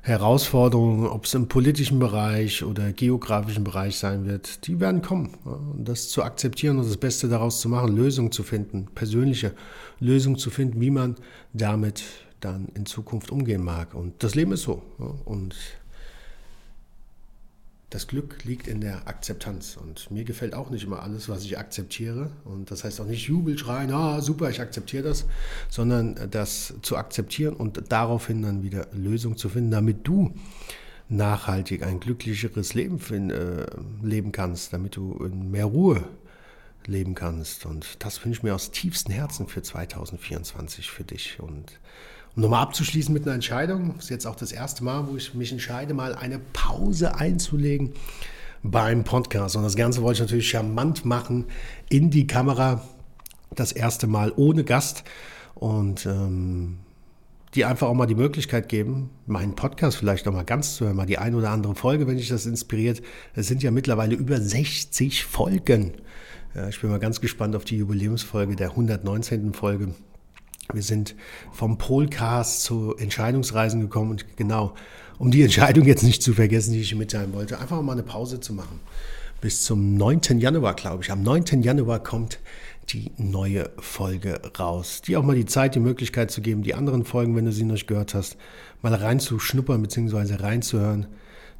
Herausforderungen, 0.00 1.06
ob 1.06 1.26
es 1.26 1.34
im 1.34 1.48
politischen 1.48 1.98
Bereich 1.98 2.64
oder 2.64 2.92
geografischen 2.92 3.64
Bereich 3.64 3.98
sein 3.98 4.24
wird, 4.24 4.66
die 4.66 4.80
werden 4.80 5.02
kommen. 5.02 5.34
Und 5.44 5.86
das 5.86 6.08
zu 6.08 6.22
akzeptieren 6.22 6.78
und 6.78 6.86
das 6.86 6.96
Beste 6.96 7.28
daraus 7.28 7.60
zu 7.60 7.68
machen, 7.68 7.94
Lösungen 7.94 8.32
zu 8.32 8.42
finden, 8.42 8.86
persönliche 8.94 9.52
Lösungen 10.00 10.38
zu 10.38 10.48
finden, 10.48 10.80
wie 10.80 10.90
man 10.90 11.16
damit 11.52 12.04
dann 12.40 12.68
in 12.74 12.86
Zukunft 12.86 13.30
umgehen 13.30 13.62
mag. 13.62 13.94
Und 13.94 14.22
das 14.22 14.34
Leben 14.34 14.52
ist 14.52 14.62
so. 14.62 14.82
Und 15.24 15.54
das 17.90 18.06
Glück 18.06 18.44
liegt 18.44 18.68
in 18.68 18.80
der 18.80 19.08
Akzeptanz. 19.08 19.76
Und 19.76 20.10
mir 20.10 20.24
gefällt 20.24 20.54
auch 20.54 20.70
nicht 20.70 20.84
immer 20.84 21.02
alles, 21.02 21.28
was 21.28 21.44
ich 21.44 21.58
akzeptiere. 21.58 22.30
Und 22.44 22.70
das 22.70 22.84
heißt 22.84 23.00
auch 23.00 23.06
nicht 23.06 23.28
Jubel 23.28 23.56
schreien, 23.56 23.90
ah, 23.92 24.20
super, 24.20 24.50
ich 24.50 24.60
akzeptiere 24.60 25.04
das, 25.04 25.24
sondern 25.70 26.16
das 26.30 26.74
zu 26.82 26.96
akzeptieren 26.96 27.54
und 27.54 27.90
daraufhin 27.90 28.42
dann 28.42 28.62
wieder 28.62 28.88
Lösungen 28.92 29.36
zu 29.36 29.48
finden, 29.48 29.70
damit 29.70 30.06
du 30.06 30.34
nachhaltig 31.08 31.82
ein 31.82 32.00
glücklicheres 32.00 32.74
Leben 32.74 33.30
äh, 33.30 33.66
leben 34.02 34.32
kannst, 34.32 34.74
damit 34.74 34.96
du 34.96 35.14
in 35.24 35.50
mehr 35.50 35.64
Ruhe 35.64 36.04
leben 36.86 37.14
kannst. 37.14 37.64
Und 37.64 38.04
das 38.04 38.22
wünsche 38.24 38.38
ich 38.38 38.42
mir 38.42 38.54
aus 38.54 38.70
tiefstem 38.70 39.14
Herzen 39.14 39.46
für 39.46 39.62
2024 39.62 40.90
für 40.90 41.04
dich. 41.04 41.40
Und 41.40 41.80
um 42.38 42.42
nochmal 42.42 42.62
abzuschließen 42.62 43.12
mit 43.12 43.24
einer 43.24 43.34
Entscheidung, 43.34 43.94
das 43.96 44.04
ist 44.04 44.10
jetzt 44.10 44.24
auch 44.24 44.36
das 44.36 44.52
erste 44.52 44.84
Mal, 44.84 45.08
wo 45.08 45.16
ich 45.16 45.34
mich 45.34 45.50
entscheide, 45.50 45.92
mal 45.92 46.14
eine 46.14 46.38
Pause 46.38 47.16
einzulegen 47.16 47.94
beim 48.62 49.02
Podcast. 49.02 49.56
Und 49.56 49.64
das 49.64 49.74
Ganze 49.74 50.02
wollte 50.02 50.18
ich 50.18 50.20
natürlich 50.20 50.48
charmant 50.48 51.04
machen 51.04 51.46
in 51.88 52.10
die 52.10 52.28
Kamera. 52.28 52.80
Das 53.56 53.72
erste 53.72 54.06
Mal 54.06 54.32
ohne 54.36 54.62
Gast. 54.62 55.02
Und 55.56 56.06
ähm, 56.06 56.78
die 57.56 57.64
einfach 57.64 57.88
auch 57.88 57.94
mal 57.94 58.06
die 58.06 58.14
Möglichkeit 58.14 58.68
geben, 58.68 59.10
meinen 59.26 59.56
Podcast 59.56 59.96
vielleicht 59.96 60.28
auch 60.28 60.32
mal 60.32 60.44
ganz 60.44 60.76
zu 60.76 60.84
hören, 60.84 60.94
mal 60.94 61.06
die 61.06 61.18
ein 61.18 61.34
oder 61.34 61.50
andere 61.50 61.74
Folge, 61.74 62.06
wenn 62.06 62.18
dich 62.18 62.28
das 62.28 62.46
inspiriert. 62.46 63.02
Es 63.34 63.48
sind 63.48 63.64
ja 63.64 63.72
mittlerweile 63.72 64.14
über 64.14 64.40
60 64.40 65.24
Folgen. 65.24 65.94
Ja, 66.54 66.68
ich 66.68 66.80
bin 66.80 66.88
mal 66.88 67.00
ganz 67.00 67.20
gespannt 67.20 67.56
auf 67.56 67.64
die 67.64 67.78
Jubiläumsfolge 67.78 68.54
der 68.54 68.70
119. 68.70 69.54
Folge. 69.54 69.96
Wir 70.74 70.82
sind 70.82 71.14
vom 71.50 71.78
Polcast 71.78 72.62
zu 72.62 72.94
Entscheidungsreisen 72.96 73.80
gekommen 73.80 74.10
und 74.10 74.36
genau, 74.36 74.74
um 75.18 75.30
die 75.30 75.42
Entscheidung 75.42 75.86
jetzt 75.86 76.02
nicht 76.02 76.22
zu 76.22 76.34
vergessen, 76.34 76.72
die 76.72 76.80
ich 76.80 76.94
mitteilen 76.94 77.32
wollte, 77.32 77.58
einfach 77.58 77.80
mal 77.80 77.92
eine 77.92 78.02
Pause 78.02 78.38
zu 78.40 78.52
machen. 78.52 78.80
Bis 79.40 79.62
zum 79.62 79.96
9. 79.96 80.38
Januar, 80.38 80.74
glaube 80.74 81.02
ich. 81.02 81.10
Am 81.10 81.22
9. 81.22 81.62
Januar 81.62 82.02
kommt 82.02 82.38
die 82.90 83.12
neue 83.16 83.70
Folge 83.78 84.42
raus. 84.58 85.00
Die 85.06 85.16
auch 85.16 85.22
mal 85.22 85.36
die 85.36 85.46
Zeit, 85.46 85.74
die 85.74 85.80
Möglichkeit 85.80 86.30
zu 86.30 86.42
geben, 86.42 86.62
die 86.62 86.74
anderen 86.74 87.06
Folgen, 87.06 87.34
wenn 87.34 87.46
du 87.46 87.52
sie 87.52 87.64
noch 87.64 87.72
nicht 87.72 87.86
gehört 87.86 88.12
hast, 88.12 88.36
mal 88.82 88.92
reinzuschnuppern 88.92 89.80
bzw. 89.80 90.34
reinzuhören, 90.34 91.06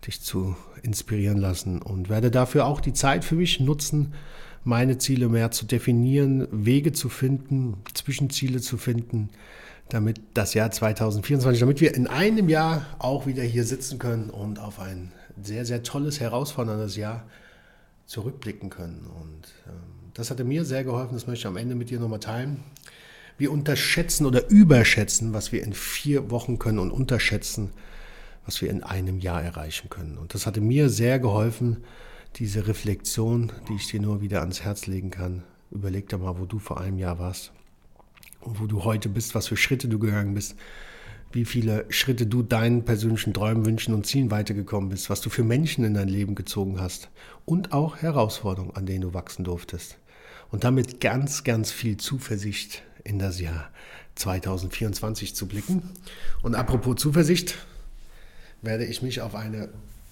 dich 0.06 0.20
zu 0.20 0.54
inspirieren 0.82 1.38
lassen 1.38 1.80
und 1.80 2.10
werde 2.10 2.30
dafür 2.30 2.66
auch 2.66 2.80
die 2.80 2.92
Zeit 2.92 3.24
für 3.24 3.36
mich 3.36 3.58
nutzen, 3.58 4.12
meine 4.68 4.98
Ziele 4.98 5.28
mehr 5.28 5.50
zu 5.50 5.66
definieren, 5.66 6.46
Wege 6.52 6.92
zu 6.92 7.08
finden, 7.08 7.78
Zwischenziele 7.94 8.60
zu 8.60 8.76
finden, 8.76 9.30
damit 9.88 10.20
das 10.34 10.52
Jahr 10.54 10.70
2024, 10.70 11.60
damit 11.60 11.80
wir 11.80 11.94
in 11.94 12.06
einem 12.06 12.48
Jahr 12.48 12.86
auch 12.98 13.26
wieder 13.26 13.42
hier 13.42 13.64
sitzen 13.64 13.98
können 13.98 14.28
und 14.28 14.58
auf 14.58 14.78
ein 14.78 15.10
sehr, 15.42 15.64
sehr 15.64 15.82
tolles, 15.82 16.20
herausforderndes 16.20 16.96
Jahr 16.96 17.24
zurückblicken 18.04 18.68
können. 18.68 19.06
Und 19.06 19.48
ähm, 19.66 19.72
das 20.12 20.30
hatte 20.30 20.44
mir 20.44 20.64
sehr 20.64 20.84
geholfen, 20.84 21.14
das 21.14 21.26
möchte 21.26 21.40
ich 21.40 21.46
am 21.46 21.56
Ende 21.56 21.74
mit 21.74 21.88
dir 21.88 21.98
nochmal 21.98 22.20
teilen. 22.20 22.62
Wir 23.38 23.50
unterschätzen 23.50 24.26
oder 24.26 24.50
überschätzen, 24.50 25.32
was 25.32 25.50
wir 25.50 25.62
in 25.62 25.72
vier 25.72 26.30
Wochen 26.30 26.58
können 26.58 26.78
und 26.78 26.90
unterschätzen, 26.90 27.70
was 28.44 28.60
wir 28.60 28.68
in 28.68 28.82
einem 28.82 29.18
Jahr 29.18 29.42
erreichen 29.42 29.88
können. 29.88 30.18
Und 30.18 30.34
das 30.34 30.44
hatte 30.44 30.60
mir 30.60 30.90
sehr 30.90 31.18
geholfen, 31.18 31.84
diese 32.36 32.66
Reflexion, 32.66 33.52
die 33.68 33.74
ich 33.74 33.88
dir 33.88 34.00
nur 34.00 34.20
wieder 34.20 34.40
ans 34.40 34.62
Herz 34.62 34.86
legen 34.86 35.10
kann. 35.10 35.44
Überleg 35.70 36.08
doch 36.08 36.18
mal, 36.18 36.38
wo 36.38 36.46
du 36.46 36.58
vor 36.58 36.80
einem 36.80 36.98
Jahr 36.98 37.18
warst 37.18 37.52
und 38.40 38.60
wo 38.60 38.66
du 38.66 38.84
heute 38.84 39.08
bist, 39.08 39.34
was 39.34 39.48
für 39.48 39.56
Schritte 39.56 39.88
du 39.88 39.98
gegangen 39.98 40.34
bist, 40.34 40.56
wie 41.32 41.44
viele 41.44 41.84
Schritte 41.90 42.26
du 42.26 42.42
deinen 42.42 42.84
persönlichen 42.84 43.34
Träumen, 43.34 43.66
Wünschen 43.66 43.92
und 43.92 44.06
Zielen 44.06 44.30
weitergekommen 44.30 44.88
bist, 44.88 45.10
was 45.10 45.20
du 45.20 45.30
für 45.30 45.44
Menschen 45.44 45.84
in 45.84 45.94
dein 45.94 46.08
Leben 46.08 46.34
gezogen 46.34 46.80
hast 46.80 47.10
und 47.44 47.72
auch 47.72 47.96
Herausforderungen, 47.96 48.74
an 48.74 48.86
denen 48.86 49.02
du 49.02 49.14
wachsen 49.14 49.44
durftest. 49.44 49.98
Und 50.50 50.64
damit 50.64 51.00
ganz, 51.00 51.44
ganz 51.44 51.70
viel 51.70 51.98
Zuversicht 51.98 52.82
in 53.04 53.18
das 53.18 53.40
Jahr 53.40 53.70
2024 54.14 55.34
zu 55.34 55.46
blicken. 55.46 55.82
Und 56.42 56.54
apropos 56.54 56.96
Zuversicht, 56.96 57.56
werde 58.62 58.84
ich 58.84 59.02
mich 59.02 59.20
auf 59.20 59.34
eine 59.34 59.68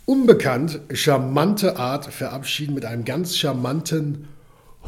unbekannt 0.06 0.80
charmante 0.94 1.76
Art 1.76 2.06
verabschieden 2.06 2.74
mit 2.74 2.86
einem 2.86 3.04
ganz 3.04 3.36
charmanten 3.36 4.28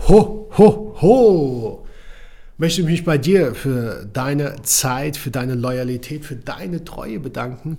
Ho, 0.07 0.49
ho, 0.57 0.97
ho. 1.03 1.87
Möchte 2.57 2.83
mich 2.85 3.05
bei 3.05 3.19
dir 3.19 3.55
für 3.55 4.07
deine 4.13 4.63
Zeit, 4.63 5.17
für 5.17 5.31
deine 5.31 5.55
Loyalität, 5.55 6.25
für 6.25 6.37
deine 6.37 6.85
Treue 6.85 7.21
bedanken, 7.21 7.79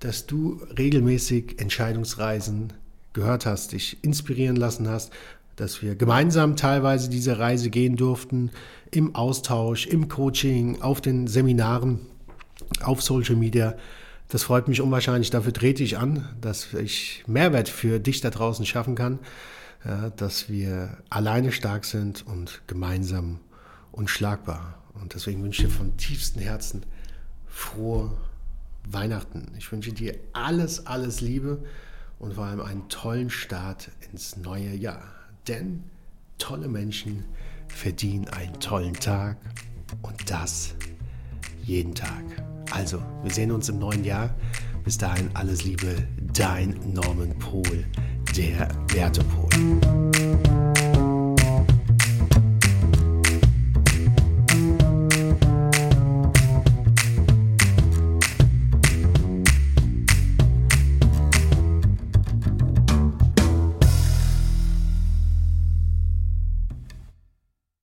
dass 0.00 0.26
du 0.26 0.60
regelmäßig 0.76 1.60
Entscheidungsreisen 1.60 2.72
gehört 3.12 3.46
hast, 3.46 3.72
dich 3.72 4.02
inspirieren 4.02 4.56
lassen 4.56 4.88
hast, 4.88 5.12
dass 5.56 5.82
wir 5.82 5.94
gemeinsam 5.94 6.56
teilweise 6.56 7.08
diese 7.08 7.38
Reise 7.38 7.70
gehen 7.70 7.96
durften, 7.96 8.50
im 8.90 9.14
Austausch, 9.14 9.86
im 9.86 10.08
Coaching, 10.08 10.80
auf 10.82 11.00
den 11.00 11.26
Seminaren, 11.26 12.00
auf 12.82 13.02
Social 13.02 13.36
Media. 13.36 13.74
Das 14.30 14.44
freut 14.44 14.68
mich 14.68 14.80
unwahrscheinlich. 14.80 15.30
Dafür 15.30 15.52
trete 15.52 15.82
ich 15.82 15.98
an, 15.98 16.28
dass 16.40 16.72
ich 16.74 17.24
Mehrwert 17.26 17.68
für 17.68 17.98
dich 17.98 18.20
da 18.20 18.30
draußen 18.30 18.64
schaffen 18.64 18.94
kann, 18.94 19.18
ja, 19.84 20.10
dass 20.10 20.48
wir 20.48 20.98
alleine 21.10 21.50
stark 21.50 21.84
sind 21.84 22.24
und 22.26 22.62
gemeinsam 22.68 23.40
unschlagbar. 23.90 24.78
Und 24.94 25.14
deswegen 25.14 25.42
wünsche 25.42 25.62
ich 25.62 25.68
dir 25.68 25.74
von 25.74 25.96
tiefstem 25.96 26.42
Herzen 26.42 26.84
frohe 27.48 28.16
Weihnachten. 28.88 29.52
Ich 29.58 29.70
wünsche 29.72 29.92
dir 29.92 30.16
alles, 30.32 30.86
alles 30.86 31.20
Liebe 31.20 31.64
und 32.20 32.34
vor 32.34 32.44
allem 32.44 32.60
einen 32.60 32.88
tollen 32.88 33.30
Start 33.30 33.90
ins 34.12 34.36
neue 34.36 34.74
Jahr. 34.74 35.02
Denn 35.48 35.82
tolle 36.38 36.68
Menschen 36.68 37.24
verdienen 37.66 38.28
einen 38.28 38.58
tollen 38.60 38.94
Tag 38.94 39.38
und 40.02 40.30
das 40.30 40.74
jeden 41.64 41.94
Tag. 41.94 42.59
Also, 42.70 43.02
wir 43.22 43.32
sehen 43.32 43.50
uns 43.50 43.68
im 43.68 43.78
neuen 43.78 44.04
Jahr. 44.04 44.34
Bis 44.84 44.96
dahin 44.96 45.30
alles 45.34 45.64
Liebe, 45.64 46.06
dein 46.32 46.74
Norman 46.92 47.38
Pohl, 47.38 47.84
der 48.36 48.68
Wertepol. 48.88 50.49